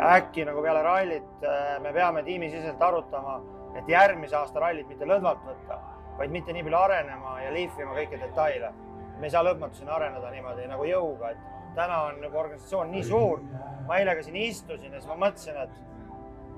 äkki 0.00 0.44
nagu 0.48 0.62
peale 0.64 0.82
rallit 0.86 1.44
äh, 1.44 1.76
me 1.82 1.92
peame 1.92 2.22
tiimisiseselt 2.26 2.82
arutama, 2.82 3.40
et 3.78 3.88
järgmise 3.88 4.36
aasta 4.36 4.62
rallit 4.62 4.88
mitte 4.88 5.08
lõdvalt 5.08 5.44
võtta, 5.46 5.78
vaid 6.18 6.32
mitte 6.34 6.54
nii 6.56 6.64
palju 6.66 6.80
arenema 6.80 7.36
ja 7.44 7.52
lihvima 7.54 7.96
kõiki 7.98 8.20
detaile. 8.20 8.72
me 9.20 9.26
ei 9.28 9.30
saa 9.30 9.44
lõpmatuseni 9.44 9.90
areneda 9.92 10.30
niimoodi 10.32 10.66
nagu 10.66 10.84
jõuga, 10.88 11.30
et 11.34 11.74
täna 11.76 12.02
on 12.06 12.20
nagu 12.22 12.38
organisatsioon 12.38 12.90
nii 12.90 13.02
suur. 13.04 13.42
ma 13.86 13.98
eile 13.98 14.14
ka 14.16 14.22
siin 14.22 14.36
istusin 14.36 14.92
ja 14.92 15.00
siis 15.00 15.10
ma 15.10 15.16
mõtlesin, 15.26 15.56
et 15.62 15.70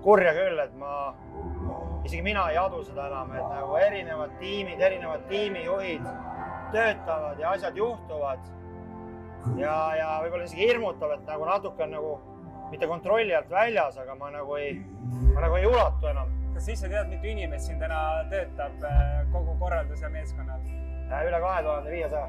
kurja 0.02 0.32
küll, 0.34 0.58
et 0.58 0.75
ma, 0.78 1.14
isegi 2.04 2.22
mina 2.22 2.49
ei 2.50 2.58
adu 2.58 2.82
seda 2.84 3.06
enam, 3.06 3.32
et 3.34 3.49
nagu 3.54 3.76
erinevad 3.78 4.34
tiimid, 4.40 4.80
erinevad 4.80 5.26
tiimijuhid 5.30 6.06
töötavad 6.72 7.38
ja 7.38 7.50
asjad 7.50 7.76
juhtuvad. 7.76 8.50
Ja, 9.58 9.76
ja 9.99 10.11
võib-olla 10.22 10.46
isegi 10.46 10.68
hirmutav, 10.68 11.16
et 11.16 11.25
nagu 11.28 11.49
natuke 11.49 11.87
on 11.87 11.96
nagu 11.96 12.12
mitte 12.72 12.88
kontrolli 12.88 13.34
alt 13.37 13.50
väljas, 13.50 13.99
aga 14.00 14.14
ma 14.16 14.30
nagu 14.32 14.56
ei, 14.61 14.76
ma 15.34 15.42
nagu 15.44 15.58
ei 15.58 15.66
ulatu 15.68 16.08
enam. 16.12 16.38
kas 16.52 16.66
sa 16.66 16.72
ise 16.72 16.88
tead, 16.92 17.08
mitu 17.08 17.28
inimest 17.30 17.68
siin 17.68 17.80
täna 17.80 17.99
töötab 18.30 18.84
äh, 18.84 19.02
kogu 19.32 19.56
korralduse 19.61 20.08
meeskonnal? 20.12 20.61
Äh, 21.12 21.26
üle 21.28 21.40
kahe 21.40 21.62
tuhande 21.64 21.90
viiesaja. 21.92 22.28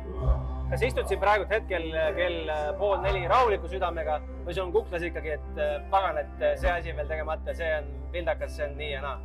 kas 0.72 0.86
istud 0.90 1.08
siin 1.08 1.22
praegult 1.22 1.52
hetkel 1.52 1.88
äh, 1.92 2.10
kell 2.18 2.52
pool 2.80 3.00
neli 3.04 3.28
rahuliku 3.28 3.72
südamega 3.72 4.20
või 4.46 4.56
sul 4.56 4.66
on 4.68 4.76
kuklas 4.76 5.06
ikkagi, 5.08 5.38
et 5.38 5.64
pagan, 5.92 6.20
et 6.24 6.46
see 6.60 6.72
asi 6.72 6.92
on 6.92 7.00
veel 7.02 7.12
tegemata, 7.12 7.56
see 7.56 7.72
on 7.78 7.92
vildakas, 8.16 8.58
see 8.58 8.68
on 8.68 8.78
nii 8.80 8.92
ja 8.96 9.06
naa? 9.06 9.18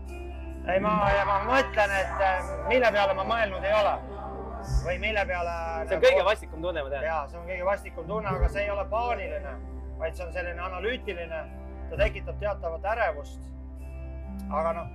ei, 0.69 0.81
ma, 0.85 0.95
ma 1.27 1.41
mõtlen, 1.49 1.99
et 2.03 2.55
mille 2.69 2.93
peale 2.93 3.15
ma 3.17 3.27
mõelnud 3.27 3.65
ei 3.65 3.75
ole 3.79 3.95
või 4.85 5.01
mille 5.03 5.27
peale. 5.27 5.57
see 5.57 5.97
on 5.97 6.03
nagu... 6.03 6.07
kõige 6.07 6.29
vastikum 6.31 6.63
tunne, 6.63 6.85
ma 6.85 6.95
tean. 6.95 7.11
ja 7.11 7.19
see 7.31 7.41
on 7.41 7.51
kõige 7.51 7.67
vastikum 7.73 8.07
tunne, 8.07 8.37
aga 8.37 8.53
see 8.55 8.65
ei 8.67 8.71
ole 8.77 8.87
paaniline 8.93 9.59
vaid 9.99 10.17
see 10.17 10.27
on 10.27 10.33
selline 10.33 10.63
analüütiline, 10.63 11.45
ta 11.91 12.01
tekitab 12.01 12.39
teatavat 12.41 12.91
ärevust. 12.95 13.47
aga 14.55 14.73
noh, 14.73 14.91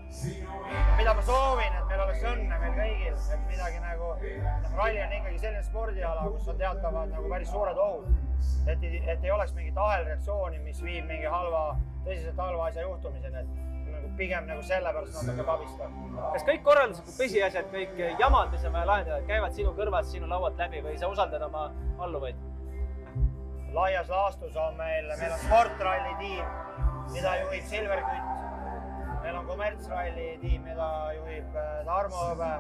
mida 0.98 1.14
ma 1.14 1.22
soovin, 1.28 1.74
et 1.78 1.90
meil 1.90 2.02
oleks 2.06 2.22
õnne 2.30 2.60
meil 2.62 2.78
kõigil, 2.78 3.18
et 3.36 3.42
midagi 3.50 3.82
nagu, 3.84 4.12
noh, 4.46 4.70
ralli 4.78 5.02
on 5.04 5.16
ikkagi 5.18 5.42
selline 5.42 5.64
spordiala, 5.68 6.24
kus 6.36 6.48
on 6.54 6.58
teatavad 6.62 7.12
nagu 7.12 7.30
päris 7.30 7.52
suured 7.52 7.82
ohud. 7.86 8.08
et, 8.72 8.86
et 8.86 9.28
ei 9.28 9.32
oleks 9.32 9.54
mingit 9.58 9.78
ahelreaktsiooni, 9.78 10.62
mis 10.64 10.82
viib 10.82 11.06
mingi 11.12 11.28
halva, 11.36 11.66
tõsiselt 12.08 12.40
halva 12.40 12.70
asja 12.72 12.88
juhtumiseni, 12.88 13.44
et 13.44 13.73
pigem 14.18 14.48
nagu 14.48 14.62
sellepärast 14.66 15.22
natuke 15.22 15.46
pabistav. 15.48 15.94
kas 16.34 16.48
kõik 16.48 16.66
korralduslikud 16.68 17.20
pisiasjad, 17.20 17.70
kõik 17.74 18.02
jamad, 18.20 18.52
mis 18.54 18.66
on 18.68 18.76
vaja 18.78 18.90
lahendada, 18.90 19.22
käivad 19.30 19.56
sinu 19.58 19.74
kõrvast, 19.78 20.12
sinu 20.14 20.30
laualt 20.30 20.60
läbi 20.60 20.84
või 20.86 20.98
sa 21.02 21.10
usaldad 21.12 21.48
oma 21.50 21.70
alluvaid? 22.00 22.50
laias 23.74 24.10
laastus 24.10 24.58
on 24.58 24.76
meil, 24.78 25.10
meil 25.20 25.32
on 25.34 25.40
sportralli 25.40 26.14
tiim, 26.20 26.46
mida 27.14 27.38
juhib 27.42 27.64
Silver 27.72 28.04
Kütt. 28.06 28.28
meil 29.24 29.40
on 29.40 29.48
kommertsralli 29.48 30.28
tiim, 30.42 30.62
mida 30.68 30.90
juhib 31.18 31.58
äh, 31.58 31.72
Tarmo 31.88 32.28
Hõbe. 32.28 32.52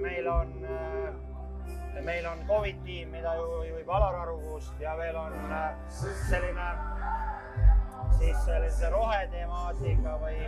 meil 0.00 0.28
on, 0.30 0.54
meil 2.04 2.26
on 2.26 2.46
Covid 2.48 2.78
tiim, 2.84 3.10
mida 3.10 3.34
juhib 3.34 3.90
Alar 3.90 4.22
Arukuust 4.22 4.80
ja 4.80 4.94
veel 4.96 5.16
on 5.16 5.34
selline 5.90 6.68
siis 8.18 8.44
sellise 8.44 8.90
rohetemaatika 8.90 10.16
või, 10.22 10.38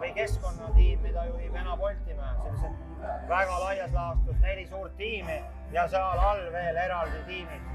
või 0.00 0.12
keskkonnatiim, 0.16 1.02
mida 1.02 1.26
juhib 1.30 1.58
Ena 1.62 1.76
Boltimäe, 1.76 2.34
sellised 2.42 3.28
väga 3.28 3.60
laias 3.64 3.92
laastus 3.92 4.40
neli 4.42 4.66
suurt 4.66 4.96
tiimi 4.96 5.38
ja 5.72 5.88
seal 5.88 6.24
all 6.30 6.46
veel 6.52 6.80
eraldi 6.86 7.22
tiimid. 7.26 7.70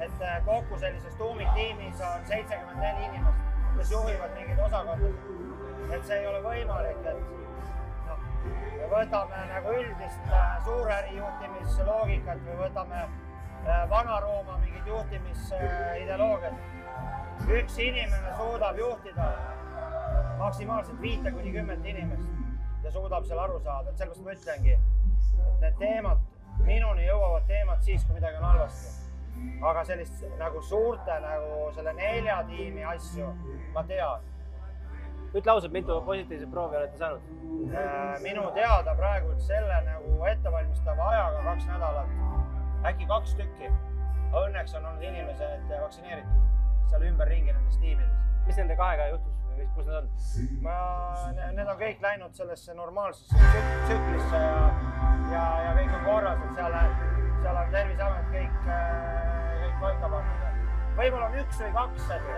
et 0.00 0.24
kokku 0.44 0.78
sellises 0.78 1.14
tuumiktiimis 1.16 2.00
on 2.04 2.26
seitsekümmend 2.28 2.80
neli 2.84 3.04
inimest, 3.04 3.60
kes 3.78 3.90
juhivad 3.90 4.34
mingeid 4.36 4.58
osakondasid 4.66 5.54
et 5.94 6.06
see 6.06 6.18
ei 6.20 6.26
ole 6.26 6.40
võimalik, 6.44 7.04
et 7.06 7.20
noh, 8.06 8.24
me 8.78 8.88
võtame 8.90 9.42
nagu 9.52 9.74
üldist 9.78 10.32
äh, 10.32 10.56
suuräri 10.66 11.14
juhtimissoogikat 11.18 12.42
või 12.46 12.56
võtame 12.64 13.02
äh, 13.04 13.84
Vana-Rooma 13.90 14.58
mingit 14.64 14.90
juhtimisideoloogiat. 14.90 16.75
Üks 17.44 17.78
inimene 17.78 18.36
suudab 18.36 18.78
juhtida 18.78 19.26
maksimaalselt 20.38 21.00
viite 21.00 21.30
kuni 21.32 21.52
kümmet 21.52 21.84
inimest 21.84 22.84
ja 22.84 22.90
suudab 22.90 23.24
seal 23.24 23.38
aru 23.38 23.58
saada, 23.60 23.90
et 23.90 23.98
sellepärast 23.98 24.24
ma 24.24 24.34
ütlengi, 24.36 24.76
et 24.76 25.60
need 25.64 25.76
teemad, 25.80 26.22
minuni 26.66 27.06
jõuavad 27.06 27.46
teemad 27.50 27.82
siis, 27.86 28.04
kui 28.06 28.18
midagi 28.18 28.40
on 28.40 28.48
halvasti. 28.50 28.94
aga 29.68 29.82
sellist 29.84 30.22
nagu 30.38 30.62
suurte 30.64 31.18
nagu 31.20 31.66
selle 31.76 31.92
nelja 31.92 32.38
tiimi 32.48 32.84
asju 32.94 33.26
ma 33.74 33.82
tean 33.84 34.24
ütle 35.36 35.52
ausalt, 35.52 35.72
mitu 35.72 36.00
positiivset 36.06 36.50
proovi 36.50 36.76
olete 36.76 36.96
saanud? 36.96 37.20
Äh, 37.68 38.16
minu 38.24 38.46
teada 38.56 38.94
praegult 38.96 39.42
selle 39.44 39.80
nagu 39.84 40.24
ettevalmistava 40.32 41.08
ajaga 41.12 41.42
kaks 41.50 41.68
nädalat, 41.68 42.14
äkki 42.88 43.08
kaks 43.12 43.34
tükki. 43.40 43.72
Õnneks 44.36 44.74
on 44.78 44.86
olnud 44.88 45.04
inimesed 45.04 45.68
vaktsineeritud 45.70 46.46
seal 46.90 47.08
ümberringi 47.10 47.52
nendes 47.52 47.80
tiimides. 47.82 48.12
mis 48.46 48.60
nende 48.60 48.76
kahega 48.78 49.08
juhtus 49.12 49.36
või 49.56 49.66
kus 49.74 49.88
nad 49.88 49.96
on? 50.02 50.08
ma, 50.64 50.76
need 51.56 51.66
on 51.66 51.78
kõik 51.80 52.02
läinud 52.04 52.38
sellesse 52.38 52.74
normaalsesse 52.76 53.62
tsüklisse 53.86 54.40
ja, 54.40 54.56
ja, 55.32 55.44
ja 55.66 55.74
kõik 55.78 55.94
on 55.98 56.04
korras, 56.06 56.42
et 56.46 56.60
seal, 56.60 56.76
seal 57.42 57.60
on 57.62 57.76
Terviseamet 57.76 58.32
kõik, 58.34 58.58
kõik 58.66 59.78
paika 59.84 60.10
pannud. 60.16 60.64
võib-olla 61.00 61.30
on 61.30 61.38
üks 61.42 61.62
või 61.62 61.72
kaks, 61.78 62.10
et, 62.16 62.28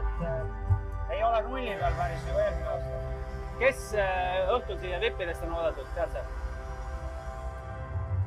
et 0.00 1.12
ei 1.16 1.24
ole 1.28 1.42
nulli 1.48 1.78
peal 1.80 1.98
päris 1.98 2.28
nagu 2.28 2.44
eelmine 2.44 2.68
aasta. 2.74 3.00
kes 3.62 3.88
äh, 4.00 4.52
õhtul 4.56 4.78
siia 4.84 5.00
vippidest 5.02 5.48
on 5.48 5.56
oodatud, 5.58 5.90
tead 5.96 6.14
sa? 6.16 6.24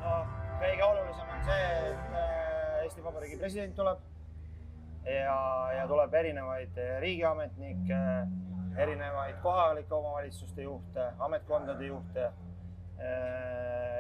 no 0.03 0.17
kõige 0.59 0.89
olulisem 0.89 1.31
on 1.37 1.47
see, 1.47 1.71
et 1.93 2.19
äh, 2.19 2.83
Eesti 2.83 3.05
Vabariigi 3.05 3.39
president 3.41 3.73
tuleb 3.79 4.03
ja, 5.05 5.37
ja 5.77 5.85
tuleb 5.87 6.13
erinevaid 6.13 6.77
äh, 6.77 6.97
riigiametnikke, 7.03 7.99
erinevaid 8.77 9.37
kohalike 9.43 9.93
omavalitsuste 9.95 10.65
juhte, 10.65 11.11
ametkondade 11.19 11.85
juhte, 11.85 12.31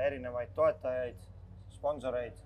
erinevaid 0.05 0.51
toetajaid, 0.55 1.23
sponsoreid, 1.75 2.37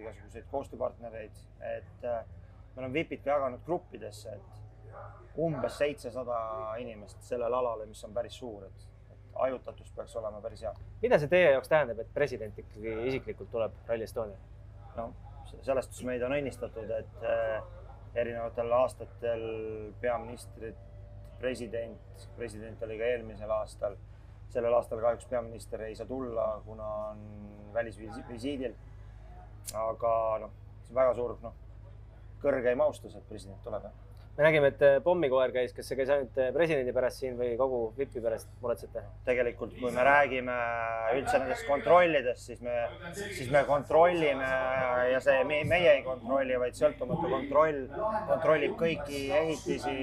igasuguseid 0.00 0.46
koostööpartnereid, 0.50 1.36
et 1.68 2.04
me 2.04 2.82
oleme 2.82 2.92
VIP-id 2.96 3.22
ka 3.24 3.34
jaganud 3.36 3.64
gruppidesse, 3.66 4.36
et 4.36 5.40
umbes 5.40 5.78
seitsesada 5.78 6.38
inimest 6.80 7.22
sellele 7.28 7.56
alale, 7.56 7.86
mis 7.90 8.04
on 8.04 8.14
päris 8.16 8.36
suur, 8.40 8.64
et 8.68 8.88
hajutatus 9.34 9.92
peaks 9.96 10.16
olema 10.16 10.40
päris 10.40 10.62
hea. 10.62 10.72
mida 11.02 11.18
see 11.18 11.28
teie 11.28 11.50
jaoks 11.50 11.68
tähendab, 11.68 12.00
et 12.00 12.12
president 12.14 12.58
ikkagi 12.58 12.96
isiklikult 13.10 13.50
tuleb 13.50 13.76
Rally 13.88 14.08
Estonia? 14.08 14.38
no 14.96 15.10
selles 15.62 15.88
suhtes 15.88 16.04
meid 16.06 16.22
on 16.26 16.34
õnnistatud, 16.36 16.90
et 16.90 17.26
äh, 17.28 17.62
erinevatel 18.14 18.72
aastatel 18.72 19.44
peaministrid, 20.00 20.78
president, 21.40 22.26
president 22.36 22.82
oli 22.86 22.98
ka 22.98 23.10
eelmisel 23.14 23.50
aastal, 23.50 23.96
sellel 24.54 24.76
aastal 24.78 25.02
kahjuks 25.02 25.26
peaminister 25.30 25.82
ei 25.82 25.96
saa 25.98 26.06
tulla, 26.06 26.46
kuna 26.66 26.88
on 27.10 27.26
välisvisiidil. 27.74 28.74
aga 29.74 30.14
noh, 30.42 30.50
see 30.84 30.92
on 30.92 30.98
väga 31.00 31.14
suur, 31.16 31.36
noh, 31.42 31.54
kõrgeim 32.42 32.80
austus, 32.84 33.16
et 33.16 33.28
president 33.28 33.62
tuleb 33.64 33.86
me 34.36 34.42
nägime, 34.42 34.70
et 34.72 34.82
äh, 34.82 34.96
pommikoer 35.02 35.52
käis, 35.54 35.72
kas 35.74 35.86
see 35.86 35.98
käis 35.98 36.10
ainult 36.10 36.38
äh, 36.42 36.48
presidendi 36.54 36.92
pärast 36.94 37.20
siin 37.22 37.36
või 37.38 37.52
kogu 37.58 37.80
VIP-i 37.98 38.22
pärast 38.24 38.48
muretsete? 38.62 39.04
tegelikult, 39.28 39.76
kui 39.78 39.92
me 39.94 40.02
räägime 40.06 40.56
üldse 41.14 41.38
nendest 41.38 41.68
kontrollidest, 41.68 42.42
siis 42.48 42.62
me, 42.64 42.74
siis 43.14 43.52
me 43.54 43.62
kontrollime 43.68 44.50
ja 45.12 45.20
see 45.22 45.44
meie 45.46 45.92
ei 45.92 46.02
kontrolli, 46.06 46.58
vaid 46.60 46.78
sõltumatu 46.78 47.30
kontroll 47.30 47.82
kontrollib 48.28 48.74
kõiki 48.80 49.24
ehitisi 49.38 49.96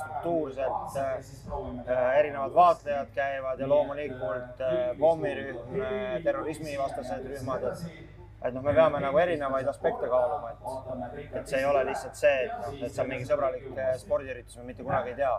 struktuurselt. 0.00 0.96
Äh, 0.98 2.06
erinevad 2.18 2.56
vaatlejad 2.56 3.12
käivad 3.16 3.60
ja 3.60 3.68
loomulikult 3.68 4.62
pommirühm, 4.98 5.82
terrorismivastased 6.24 7.28
rühmad, 7.34 7.68
et 7.72 8.17
et 8.44 8.54
noh, 8.54 8.62
me 8.62 8.72
peame 8.74 9.00
nagu 9.02 9.18
erinevaid 9.18 9.68
aspekte 9.70 10.08
kaaluma, 10.10 10.52
et, 10.52 11.30
et 11.40 11.50
see 11.50 11.58
ei 11.58 11.66
ole 11.66 11.82
lihtsalt 11.88 12.18
see, 12.18 12.44
et 12.46 12.52
noh, 12.62 12.76
et 12.76 12.92
see 12.92 13.02
on 13.02 13.10
mingi 13.10 13.26
sõbralik 13.26 13.66
eh, 13.72 13.94
spordiüritus, 13.98 14.58
me 14.60 14.68
mitte 14.70 14.86
kunagi 14.86 15.14
ei 15.14 15.18
tea, 15.18 15.32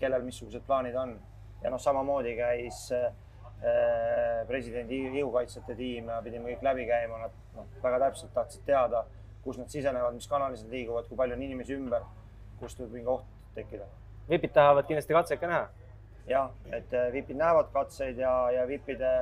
kellel 0.00 0.24
missugused 0.24 0.64
plaanid 0.66 0.96
on. 0.96 1.16
ja 1.62 1.72
noh, 1.74 1.80
samamoodi 1.82 2.36
käis 2.38 2.84
äh, 2.94 3.08
presidendi 4.46 5.00
jõukaitsjate 5.18 5.74
tiim 5.76 6.08
ja 6.08 6.20
pidime 6.22 6.52
kõik 6.52 6.62
läbi 6.62 6.86
käima, 6.86 7.24
nad 7.24 7.34
noh, 7.56 7.66
väga 7.82 7.98
täpselt 8.06 8.30
tahtsid 8.36 8.62
teada, 8.68 9.02
kus 9.44 9.58
nad 9.58 9.68
sisenevad, 9.72 10.14
mis 10.14 10.30
kanalis 10.30 10.62
nad 10.62 10.76
liiguvad, 10.76 11.08
kui 11.10 11.18
palju 11.18 11.34
on 11.34 11.42
inimesi 11.42 11.74
ümber, 11.74 12.06
kust 12.60 12.78
võib 12.80 12.94
mingi 12.94 13.10
oht 13.10 13.26
tekkida. 13.58 13.90
vipid 14.30 14.54
tahavad 14.54 14.86
kindlasti 14.86 15.16
katseid 15.18 15.42
ka 15.42 15.50
näha? 15.50 15.66
jah, 16.28 16.54
et 16.72 16.94
vipid 17.12 17.36
näevad 17.40 17.72
katseid 17.74 18.20
ja, 18.22 18.32
ja 18.54 18.64
vipide 18.68 19.12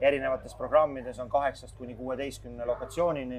erinevates 0.00 0.54
programmides 0.54 1.18
on 1.18 1.28
kaheksast 1.28 1.76
kuni 1.76 1.94
kuueteistkümne 1.94 2.66
lokatsioonini. 2.66 3.38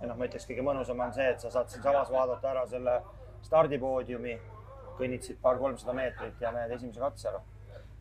ja 0.00 0.08
noh, 0.08 0.16
ma 0.16 0.24
ütleks, 0.24 0.46
kõige 0.48 0.62
mõnusam 0.64 1.00
on 1.04 1.12
see, 1.12 1.26
et 1.28 1.40
sa 1.40 1.50
saad 1.50 1.68
siinsamas 1.68 2.10
vaadata 2.10 2.50
ära 2.50 2.66
selle 2.66 3.00
stardipoodiumi, 3.44 4.38
kõnnid 4.98 5.26
siit 5.26 5.40
paar-kolmsada 5.42 5.92
meetrit 5.96 6.40
ja 6.40 6.52
näed 6.52 6.72
esimese 6.72 7.00
katse 7.00 7.28
ära. 7.28 7.42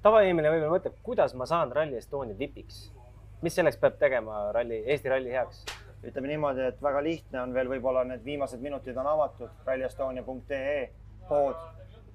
tavainimene 0.03 0.53
võib-olla 0.53 0.77
mõtleb, 0.77 0.95
kuidas 1.03 1.35
ma 1.35 1.45
saan 1.45 1.71
Rally 1.75 1.97
Estonia 1.97 2.37
vipiks. 2.37 2.93
mis 3.41 3.55
selleks 3.55 3.77
peab 3.77 3.99
tegema 3.99 4.51
ralli, 4.51 4.83
Eesti 4.85 5.09
ralli 5.09 5.31
heaks? 5.31 5.65
ütleme 6.03 6.27
niimoodi, 6.27 6.61
et 6.61 6.81
väga 6.81 7.03
lihtne 7.03 7.41
on 7.41 7.53
veel 7.53 7.67
võib-olla 7.67 8.05
need 8.07 8.23
viimased 8.23 8.61
minutid 8.63 8.97
on 8.97 9.07
avatud, 9.07 9.49
rallyestonia.ee 9.65 10.89
pood, 11.27 11.55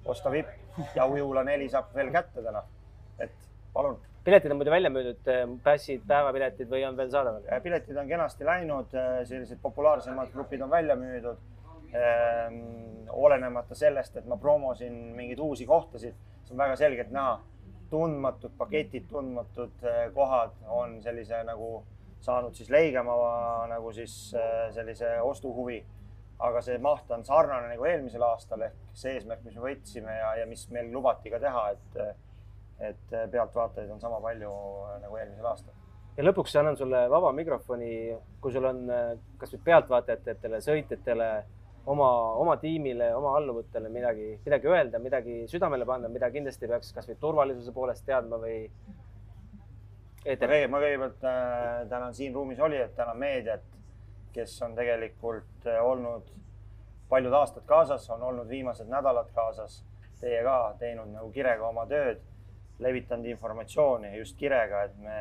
osta 0.05 0.31
vipp 0.31 0.49
ja 0.95 1.05
Ujula 1.05 1.43
neli 1.43 1.69
saab 1.69 1.93
veel 1.93 2.11
kätte 2.11 2.41
täna. 2.41 2.63
et 3.19 3.31
palun 3.73 3.99
piletid 4.25 4.51
on 4.51 4.57
muidu 4.57 4.71
välja 4.73 4.89
müüdud, 4.89 5.27
äh, 5.29 5.43
passid, 5.63 6.05
päevapiletid 6.09 6.69
või 6.69 6.81
on 6.87 6.97
veel 6.97 7.11
saadaval? 7.13 7.43
Äh, 7.45 7.61
piletid 7.61 7.97
on 8.01 8.07
kenasti 8.09 8.47
läinud, 8.47 8.93
äh, 8.97 9.19
sellised 9.29 9.61
populaarsemad 9.61 10.31
grupid 10.33 10.63
on 10.65 10.71
välja 10.73 10.95
müüdud. 10.99 11.43
Ähm, 11.95 13.05
olenemata 13.13 13.75
sellest, 13.77 14.17
et 14.17 14.25
ma 14.27 14.35
promosin 14.41 14.95
mingeid 15.15 15.39
uusi 15.39 15.67
kohtasid, 15.69 16.15
see 16.43 16.55
on 16.55 16.63
väga 16.63 16.75
selgelt 16.75 17.11
näha. 17.13 17.41
tundmatud 17.89 18.51
paketid, 18.57 19.03
tundmatud 19.07 19.83
kohad 20.13 20.55
on 20.73 20.95
sellise 21.03 21.37
nagu 21.45 21.83
saanud 22.25 22.55
siis 22.57 22.69
leigema 22.73 23.13
nagu 23.69 23.91
siis 23.93 24.33
sellise 24.73 25.21
ostuhuvi. 25.21 25.85
aga 26.39 26.61
see 26.61 26.77
maht 26.77 27.11
on 27.11 27.23
sarnane 27.25 27.69
nagu 27.69 27.85
eelmisel 27.85 28.23
aastal 28.23 28.61
ehk 28.61 28.73
see 28.93 29.13
eesmärk, 29.13 29.43
mis 29.45 29.55
me 29.55 29.61
võtsime 29.61 30.17
ja, 30.17 30.35
ja 30.35 30.45
mis 30.45 30.67
meil 30.71 30.91
lubati 30.91 31.29
ka 31.29 31.39
teha, 31.39 31.69
et 31.69 32.15
et 32.79 33.13
äh, 33.13 33.29
pealtvaatajaid 33.31 33.91
on 33.91 33.99
sama 33.99 34.19
palju 34.21 34.51
äh, 34.51 34.95
nagu 35.03 35.17
eelmisel 35.19 35.47
aastal. 35.47 35.75
ja 36.17 36.23
lõpuks 36.23 36.55
annan 36.59 36.77
sulle 36.79 37.05
vaba 37.11 37.31
mikrofoni, 37.35 37.91
kui 38.41 38.51
sul 38.51 38.67
on 38.67 38.81
äh, 38.91 39.13
kasvõi 39.39 39.61
pealtvaatajatele, 39.69 40.59
sõitjatele, 40.63 41.29
oma, 41.91 42.09
oma 42.41 42.57
tiimile, 42.59 43.13
oma 43.15 43.35
alluvutele 43.39 43.91
midagi, 43.93 44.33
midagi 44.45 44.71
öelda, 44.71 44.99
midagi 44.99 45.41
südamele 45.51 45.87
panna, 45.87 46.11
mida 46.11 46.31
kindlasti 46.33 46.71
peaks 46.71 46.91
kasvõi 46.97 47.17
turvalisuse 47.21 47.75
poolest 47.75 48.05
teadma 48.07 48.41
või? 48.43 48.61
ma 50.25 50.79
kõigepealt 50.81 51.19
tänan 51.89 52.15
siin 52.17 52.33
ruumis 52.33 52.59
olijat, 52.59 52.95
tänan 52.97 53.19
meediat, 53.21 53.61
kes 54.33 54.55
on 54.65 54.73
tegelikult 54.73 55.67
olnud 55.83 56.31
paljud 57.09 57.35
aastad 57.37 57.67
kaasas, 57.69 58.07
on 58.09 58.23
olnud 58.25 58.49
viimased 58.49 58.89
nädalad 58.89 59.29
kaasas, 59.35 59.83
teie 60.17 60.39
ka 60.43 60.73
teinud 60.79 61.11
nagu 61.13 61.29
kirega 61.35 61.67
oma 61.67 61.85
tööd 61.85 62.23
levitanud 62.79 63.25
informatsiooni 63.31 64.17
just 64.17 64.37
kirega, 64.37 64.83
et 64.83 64.97
me 64.99 65.19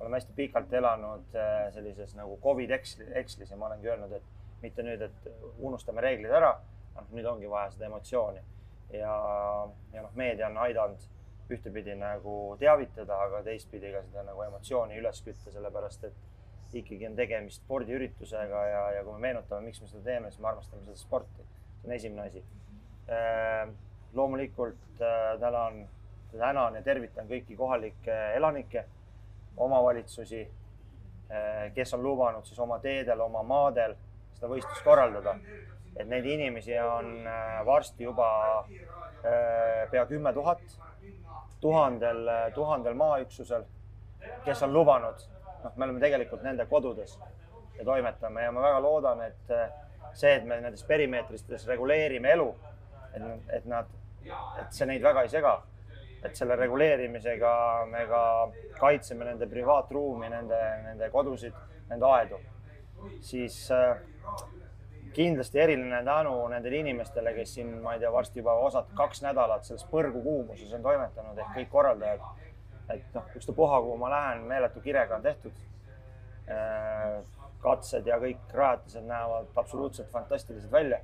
oleme 0.00 0.18
hästi 0.18 0.32
pikalt 0.36 0.72
elanud 0.72 1.34
äh, 1.34 1.72
sellises 1.74 2.14
nagu 2.18 2.38
Covid 2.42 2.70
ekslis 2.76 3.50
ja 3.50 3.56
ma 3.56 3.70
olengi 3.70 3.88
öelnud, 3.88 4.12
et 4.12 4.62
mitte 4.62 4.84
nüüd, 4.84 5.02
et 5.02 5.28
unustame 5.58 6.04
reeglid 6.04 6.32
ära, 6.32 6.52
noh 6.96 7.12
nüüd 7.12 7.28
ongi 7.30 7.50
vaja 7.50 7.70
seda 7.74 7.88
emotsiooni. 7.90 8.42
ja, 8.92 9.12
ja 9.92 10.02
noh, 10.02 10.12
meedia 10.14 10.46
on 10.46 10.58
aidanud 10.62 11.06
ühtepidi 11.50 11.94
nagu 11.98 12.56
teavitada, 12.58 13.18
aga 13.26 13.42
teistpidi 13.46 13.90
ka 13.94 14.02
seda 14.06 14.22
nagu 14.26 14.42
emotsiooni 14.42 14.98
üles 14.98 15.22
kütta, 15.22 15.50
sellepärast 15.54 16.06
et 16.08 16.76
ikkagi 16.76 17.06
on 17.08 17.16
tegemist 17.16 17.62
spordiüritusega 17.62 18.62
ja, 18.68 18.82
ja 18.98 19.04
kui 19.06 19.14
me 19.14 19.28
meenutame, 19.28 19.68
miks 19.68 19.80
me 19.80 19.88
seda 19.90 20.02
teeme, 20.04 20.30
siis 20.30 20.42
me 20.42 20.50
armastame 20.50 20.84
seda 20.84 20.98
sporti. 20.98 21.46
see 21.80 21.88
on 21.88 21.94
esimene 21.94 22.26
asi. 22.26 22.42
loomulikult 24.14 25.02
tänan, 26.36 26.54
tänan 26.54 26.74
ja 26.74 26.82
tervitan 26.82 27.28
kõiki 27.28 27.56
kohalikke 27.56 28.16
elanikke, 28.36 28.84
omavalitsusi, 29.56 30.42
kes 31.74 31.94
on 31.94 32.02
lubanud 32.02 32.44
siis 32.46 32.58
oma 32.60 32.78
teedel, 32.78 33.20
oma 33.20 33.42
maadel 33.42 33.96
seda 34.36 34.50
võistlust 34.52 34.84
korraldada. 34.84 35.38
et 35.96 36.08
neid 36.08 36.24
inimesi 36.24 36.78
on 36.78 37.24
varsti 37.64 38.04
juba 38.04 38.28
pea 39.90 40.06
kümme 40.06 40.32
tuhat, 40.32 40.60
tuhandel, 41.60 42.28
tuhandel 42.54 42.94
maaüksusel, 42.94 43.64
kes 44.44 44.62
on 44.62 44.72
lubanud 44.72 45.24
noh, 45.66 45.72
me 45.76 45.84
oleme 45.84 46.00
tegelikult 46.00 46.42
nende 46.42 46.66
kodudes 46.66 47.16
ja 47.78 47.84
toimetame 47.84 48.42
ja 48.42 48.52
ma 48.52 48.64
väga 48.64 48.80
loodan, 48.82 49.22
et 49.26 49.54
see, 50.16 50.32
et 50.32 50.44
me 50.44 50.60
nendes 50.60 50.84
perimeetristes 50.88 51.66
reguleerime 51.68 52.32
elu, 52.36 52.48
et, 53.12 53.26
et 53.58 53.66
nad, 53.68 53.90
et 54.60 54.76
see 54.76 54.88
neid 54.88 55.04
väga 55.04 55.26
ei 55.26 55.32
sega. 55.32 55.56
Et 56.24 56.34
selle 56.36 56.56
reguleerimisega 56.56 57.52
me 57.90 58.06
ka 58.10 58.22
kaitseme 58.80 59.24
nende 59.28 59.46
privaatruumi, 59.50 60.30
nende, 60.32 60.60
nende 60.84 61.10
kodusid, 61.10 61.54
nende 61.90 62.06
aedu. 62.06 62.40
siis 63.20 63.58
äh, 63.70 63.98
kindlasti 65.12 65.60
eriline 65.60 66.02
tänu 66.04 66.48
nendele 66.48 66.80
inimestele, 66.80 67.34
kes 67.34 67.54
siin, 67.54 67.76
ma 67.82 67.94
ei 67.94 68.00
tea, 68.00 68.12
varsti 68.12 68.40
juba 68.40 68.56
osad 68.66 68.88
kaks 68.96 69.22
nädalat 69.22 69.64
selles 69.64 69.86
põrgukuumuses 69.92 70.72
on 70.74 70.82
toimetanud 70.82 71.38
ehk 71.38 71.54
kõik 71.60 71.72
korraldajad 71.76 72.24
et 72.92 73.14
noh, 73.14 73.24
ükstapuha, 73.36 73.80
kuhu 73.82 73.96
ma 73.98 74.10
lähen, 74.10 74.44
meeletu 74.50 74.80
kirega 74.80 75.16
on 75.16 75.22
tehtud. 75.22 75.64
katsed 77.62 78.06
ja 78.06 78.18
kõik 78.22 78.52
rajatised 78.54 79.02
näevad 79.08 79.48
absoluutselt 79.58 80.10
fantastilised 80.10 80.70
välja. 80.70 81.00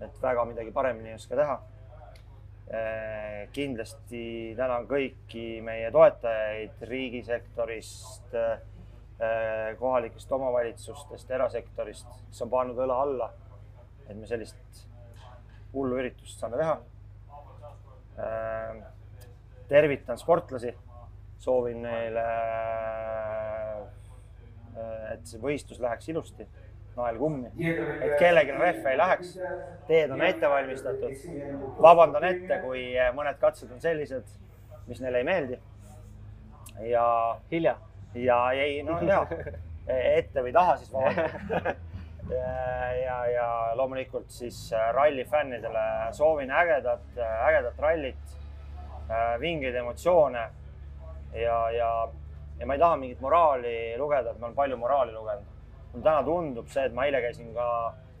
et 0.00 0.22
väga 0.22 0.44
midagi 0.44 0.72
paremini 0.72 1.08
ei 1.08 1.14
oska 1.14 1.36
teha. 1.36 1.60
Kindlasti 3.54 4.54
tänan 4.58 4.88
kõiki 4.90 5.60
meie 5.62 5.90
toetajaid 5.94 6.82
riigisektorist, 6.90 8.34
kohalikest 9.78 10.32
omavalitsustest, 10.32 11.30
erasektorist, 11.30 12.08
kes 12.30 12.42
on 12.42 12.50
pannud 12.50 12.80
õla 12.82 12.98
alla, 13.04 13.30
et 14.08 14.16
me 14.18 14.26
sellist 14.28 14.82
hullu 15.72 16.00
üritust 16.00 16.42
saame 16.42 16.58
teha. 16.60 16.76
tervitan 19.68 20.18
sportlasi 20.18 20.74
soovin 21.38 21.82
neile, 21.82 22.24
et 25.12 25.26
see 25.26 25.40
võistlus 25.40 25.80
läheks 25.80 26.08
ilusti, 26.08 26.46
nael 26.96 27.18
kummi, 27.20 27.50
et 28.00 28.14
kellelgi 28.18 28.54
rehve 28.56 28.92
ei 28.92 28.98
läheks. 28.98 29.34
teed 29.86 30.10
on 30.10 30.22
ette 30.22 30.50
valmistatud. 30.50 31.26
vabandan 31.82 32.24
ette, 32.24 32.60
kui 32.64 32.88
mõned 33.16 33.40
katsed 33.40 33.72
on 33.72 33.80
sellised, 33.80 34.24
mis 34.86 35.00
neile 35.04 35.22
ei 35.22 35.28
meeldi. 35.28 35.58
ja. 36.90 37.06
hilja. 37.52 37.76
ja 38.14 38.40
ei, 38.52 38.82
no 38.82 39.00
ja 39.08 39.26
ette 39.86 40.42
või 40.42 40.52
taha 40.52 40.76
siis 40.80 40.92
vabandada 40.92 41.74
ja, 42.38 42.92
ja, 42.98 43.16
ja 43.30 43.48
loomulikult 43.78 44.30
siis 44.32 44.58
ralli 44.92 45.24
fännidele 45.24 46.12
soovin 46.16 46.50
ägedat, 46.50 47.04
ägedat 47.18 47.78
rallit, 47.78 48.38
vingeid 49.40 49.74
emotsioone 49.74 50.46
ja, 51.32 51.58
ja, 51.70 51.90
ja 52.58 52.66
ma 52.66 52.74
ei 52.74 52.82
taha 52.82 52.96
mingit 52.96 53.20
moraali 53.20 53.76
lugeda, 53.98 54.32
et 54.32 54.40
ma 54.40 54.48
olen 54.48 54.56
palju 54.56 54.80
moraali 54.80 55.14
lugenud. 55.14 55.55
Mulle 55.96 56.04
täna 56.04 56.22
tundub 56.24 56.68
see, 56.68 56.84
et 56.84 56.94
ma 56.94 57.06
eile 57.08 57.20
käisin 57.24 57.52
ka 57.56 57.66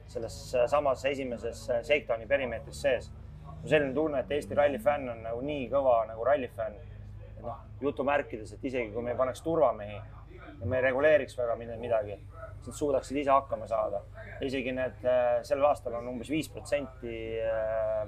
selles 0.08 0.36
samas 0.70 1.04
esimeses 1.04 1.66
Shakedowni 1.84 2.26
perimeetris 2.26 2.80
sees. 2.82 3.12
mul 3.60 3.68
selline 3.68 3.94
tunne, 3.94 4.20
et 4.20 4.30
Eesti 4.32 4.54
rallifänn 4.54 5.10
on 5.10 5.22
nagu 5.22 5.40
nii 5.42 5.68
kõva 5.70 6.04
nagu 6.08 6.24
rallifänn. 6.24 6.76
noh, 7.42 7.56
jutumärkides, 7.80 8.52
et 8.52 8.64
isegi 8.64 8.92
kui 8.92 9.02
me 9.02 9.12
ei 9.12 9.16
paneks 9.16 9.42
turvamehi 9.42 9.96
ja 10.60 10.66
me 10.66 10.76
ei 10.76 10.82
reguleeriks 10.82 11.36
väga 11.38 11.56
midagi, 11.56 12.16
siis 12.62 12.66
nad 12.66 12.78
suudaksid 12.78 13.16
ise 13.16 13.30
hakkama 13.30 13.66
saada. 13.66 14.00
isegi 14.40 14.72
need, 14.72 15.04
sellel 15.42 15.66
aastal 15.66 15.94
on 15.94 16.08
umbes 16.08 16.30
viis 16.30 16.48
protsenti 16.48 17.36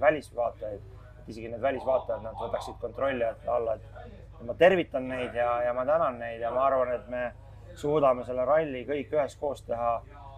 välisvaatajaid, 0.00 0.80
isegi 1.28 1.48
need 1.48 1.60
välisvaatajad, 1.60 2.22
nad 2.22 2.40
võtaksid 2.40 2.80
kontrolli 2.80 3.24
alla, 3.46 3.74
et 3.74 4.46
ma 4.46 4.54
tervitan 4.54 5.08
neid 5.08 5.34
ja, 5.34 5.62
ja 5.62 5.74
ma 5.74 5.84
tänan 5.84 6.18
neid 6.18 6.40
ja 6.40 6.50
ma 6.50 6.66
arvan, 6.66 6.92
et 6.94 7.08
me 7.08 7.32
suudame 7.78 8.24
selle 8.26 8.44
ralli 8.48 8.84
kõik 8.88 9.12
üheskoos 9.14 9.62
teha 9.66 9.92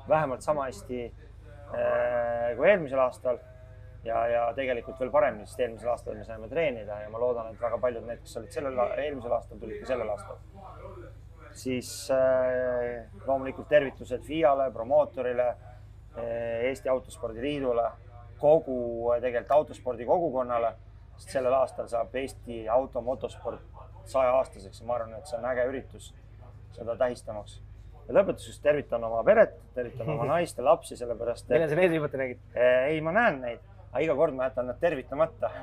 vähemalt 0.08 0.42
sama 0.44 0.66
hästi 0.68 1.06
äh, 1.06 2.56
kui 2.56 2.68
eelmisel 2.68 2.98
aastal. 2.98 3.38
ja, 4.04 4.20
ja 4.26 4.42
tegelikult 4.56 5.00
veel 5.00 5.10
paremini, 5.12 5.46
sest 5.46 5.60
eelmisel 5.60 5.90
aastal 5.92 6.14
me 6.16 6.24
saime 6.24 6.48
treenida 6.48 7.02
ja 7.02 7.08
ma 7.12 7.18
loodan, 7.20 7.50
et 7.52 7.60
väga 7.60 7.78
paljud 7.78 8.06
need, 8.08 8.22
kes 8.24 8.38
olid 8.40 8.54
sellel, 8.54 8.78
eelmisel 8.96 9.34
aastal, 9.36 9.58
tulid 9.60 9.82
ka 9.82 9.90
sellel 9.90 10.12
aastal. 10.14 10.38
siis 11.52 11.90
äh, 12.14 13.10
loomulikult 13.26 13.68
tervitused 13.68 14.24
FIA-le, 14.24 14.70
promootorile 14.72 15.48
äh,, 15.50 16.70
Eesti 16.70 16.88
Autospordi 16.88 17.42
Liidule, 17.42 17.90
kogu 18.40 19.10
tegelikult 19.20 19.52
autospordi 19.58 20.06
kogukonnale, 20.08 20.72
sest 21.18 21.36
sellel 21.36 21.54
aastal 21.58 21.88
saab 21.92 22.14
Eesti 22.16 22.62
auto 22.68 23.02
motosport 23.04 23.60
sajaaastaseks 24.08 24.80
ja 24.80 24.86
ma 24.86 24.96
arvan, 24.96 25.18
et 25.18 25.28
see 25.28 25.38
on 25.38 25.44
äge 25.50 25.66
üritus 25.68 26.12
seda 26.76 26.96
tähistamaks. 27.00 27.52
ja 28.08 28.16
lõpetuseks 28.16 28.62
tervitan 28.62 29.04
oma 29.04 29.22
peret, 29.26 29.56
tervitan 29.74 30.08
oma 30.14 30.24
naist 30.34 30.58
ja 30.58 30.64
lapsi, 30.64 30.96
sellepärast 30.96 31.44
et. 31.46 31.50
millal 31.56 31.72
sa 31.72 31.76
viimati 31.94 32.16
nägid? 32.20 32.40
ei, 32.56 33.00
ma 33.04 33.10
näen 33.16 33.40
neid, 33.44 33.62
aga 33.90 34.04
iga 34.06 34.14
kord 34.18 34.36
ma 34.36 34.48
jätan 34.48 34.70
nad 34.70 34.78
tervitamata 34.82 35.46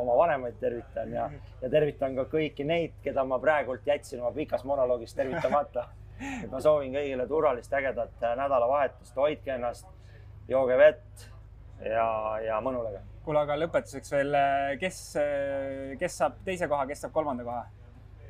oma 0.00 0.16
vanemaid 0.16 0.54
tervitan 0.60 1.12
ja, 1.12 1.30
ja 1.62 1.70
tervitan 1.70 2.16
ka 2.18 2.26
kõiki 2.32 2.66
neid, 2.66 2.92
keda 3.04 3.24
ma 3.24 3.38
praegult 3.42 3.86
jätsin 3.86 4.22
oma 4.22 4.32
pikas 4.36 4.64
monoloogis 4.64 5.14
tervitamata. 5.14 5.88
et 6.20 6.50
ma 6.52 6.60
soovin 6.60 6.94
kõigile 6.94 7.26
turvalist, 7.28 7.72
ägedat 7.72 8.26
nädalavahetust, 8.36 9.16
hoidke 9.16 9.54
ennast, 9.56 9.86
jooge 10.48 10.76
vett 10.76 11.28
ja, 11.84 12.08
ja 12.44 12.60
mõnulega 12.64 13.00
kuule, 13.24 13.42
aga 13.44 13.56
lõpetuseks 13.60 14.14
veel, 14.14 14.36
kes, 14.80 15.00
kes 16.00 16.18
saab 16.22 16.40
teise 16.46 16.68
koha, 16.70 16.86
kes 16.88 17.04
saab 17.04 17.14
kolmanda 17.14 17.44
koha? 17.46 17.64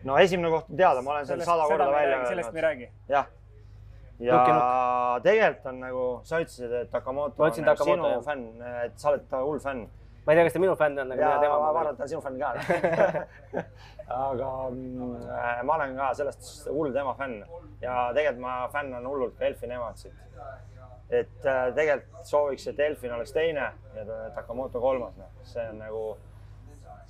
No 0.05 0.17
esimene 0.19 0.51
koht 0.53 0.71
on 0.71 0.81
teada, 0.81 1.03
ma 1.03 1.15
olen 1.17 1.29
selle 1.29 1.47
sada 1.49 1.69
korda 1.69 1.91
välja 1.93 2.17
öelnud. 2.17 2.29
sellest 2.29 2.53
me 2.53 2.59
ei 2.59 2.67
räägi. 2.67 2.91
jah. 3.09 3.31
ja 4.19 4.37
nukki. 4.37 5.23
tegelikult 5.29 5.67
on 5.73 5.81
nagu, 5.81 6.05
sa 6.25 6.43
ütlesid, 6.45 6.77
et 6.83 6.91
Takamoto 6.91 7.45
on 7.45 7.65
nagu 7.67 7.89
sinu 7.91 8.13
jah. 8.15 8.23
fänn, 8.25 8.47
et 8.85 8.99
sa 9.01 9.13
oled 9.13 9.29
ta 9.31 9.43
hull 9.45 9.61
fänn. 9.65 9.87
ma 10.27 10.33
ei 10.33 10.41
tea, 10.41 10.49
kas 10.49 10.57
ta 10.57 10.65
minu 10.65 10.79
fänn 10.81 11.05
on, 11.05 11.13
aga 11.13 11.27
mina 11.27 11.45
tema. 11.45 11.59
ma 11.59 11.71
arvan, 11.73 11.93
et 11.93 11.99
ta 11.99 12.09
on 12.09 12.15
sinu 12.15 12.23
fänn 12.25 12.39
ka 12.41 12.55
aga 14.31 14.51
mm, 14.71 15.29
ma 15.69 15.77
olen 15.77 15.97
ka 15.97 16.11
sellest 16.23 16.67
hull 16.71 16.93
tema 16.97 17.15
fänn 17.19 17.45
ja 17.81 18.11
tegelikult 18.17 18.43
ma 18.43 18.57
fännan 18.73 19.07
hullult 19.07 19.39
ka 19.39 19.47
Elfin 19.47 19.79
Evansit 19.79 20.31
et 21.11 21.47
äh, 21.47 21.69
tegelikult 21.75 22.27
sooviks, 22.27 22.67
et 22.71 22.79
Delfin 22.79 23.13
oleks 23.15 23.33
teine 23.35 23.71
ja 23.97 24.19
Takamoto 24.35 24.81
kolmas, 24.83 25.17
noh, 25.19 25.31
see 25.47 25.65
on 25.73 25.81
nagu, 25.83 26.03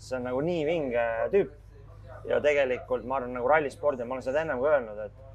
see 0.00 0.16
on 0.16 0.29
nagu 0.31 0.40
nii 0.44 0.62
vinge 0.68 1.07
tüüp. 1.35 1.57
Ja 2.28 2.40
tegelikult 2.40 3.04
ma 3.09 3.18
arvan, 3.20 3.35
nagu 3.38 3.48
rallispordi, 3.48 4.04
ma 4.04 4.16
olen 4.16 4.26
seda 4.26 4.44
ennem 4.44 4.62
ka 4.62 4.72
öelnud, 4.74 5.02
et 5.06 5.26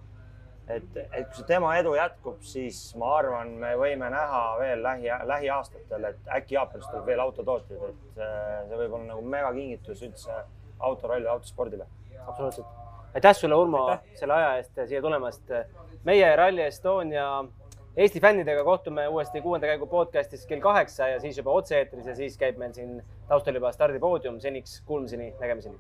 et, 0.68 0.96
et 1.14 1.28
kui 1.30 1.38
see 1.38 1.48
tema 1.50 1.76
edu 1.78 1.92
jätkub, 1.94 2.40
siis 2.46 2.80
ma 2.98 3.12
arvan, 3.20 3.52
me 3.62 3.76
võime 3.78 4.08
näha 4.10 4.40
veel 4.58 4.82
lähi, 4.82 5.12
lähiaastatel, 5.30 6.08
et 6.10 6.32
äkki 6.40 6.58
Jaapanist 6.58 6.90
tuleb 6.90 7.06
veel 7.12 7.22
autotootjaid, 7.22 7.84
et 7.92 8.22
äh, 8.22 8.64
see 8.70 8.80
võib 8.80 8.96
olla 8.98 9.12
nagu 9.12 9.28
megakingitus 9.36 10.02
üldse 10.08 10.40
autoralli, 10.80 11.30
autospordile. 11.30 11.86
absoluutselt. 12.26 12.82
aitäh 13.14 13.36
sulle, 13.38 13.56
Urmo, 13.56 13.86
selle 14.18 14.34
aja 14.34 14.56
eest 14.58 14.82
siia 14.90 15.02
tulemast. 15.06 15.54
meie 16.04 16.36
Rally 16.36 16.66
Estonia 16.66 17.30
Eesti 17.96 18.20
fännidega 18.20 18.64
kohtume 18.64 19.08
uuesti 19.08 19.42
kuuenda 19.42 19.68
käigu 19.68 19.88
podcastis 19.88 20.42
kell 20.46 20.60
kaheksa 20.60 21.08
ja 21.08 21.20
siis 21.20 21.38
juba 21.38 21.54
otse-eetris 21.56 22.10
ja 22.10 22.16
siis 22.16 22.36
käib 22.38 22.58
meil 22.60 22.74
siin 22.76 22.98
taustal 23.30 23.56
juba 23.56 23.72
stardipoodium. 23.72 24.40
seniks 24.40 24.82
kuulmiseni, 24.86 25.34
nägemiseni. 25.40 25.78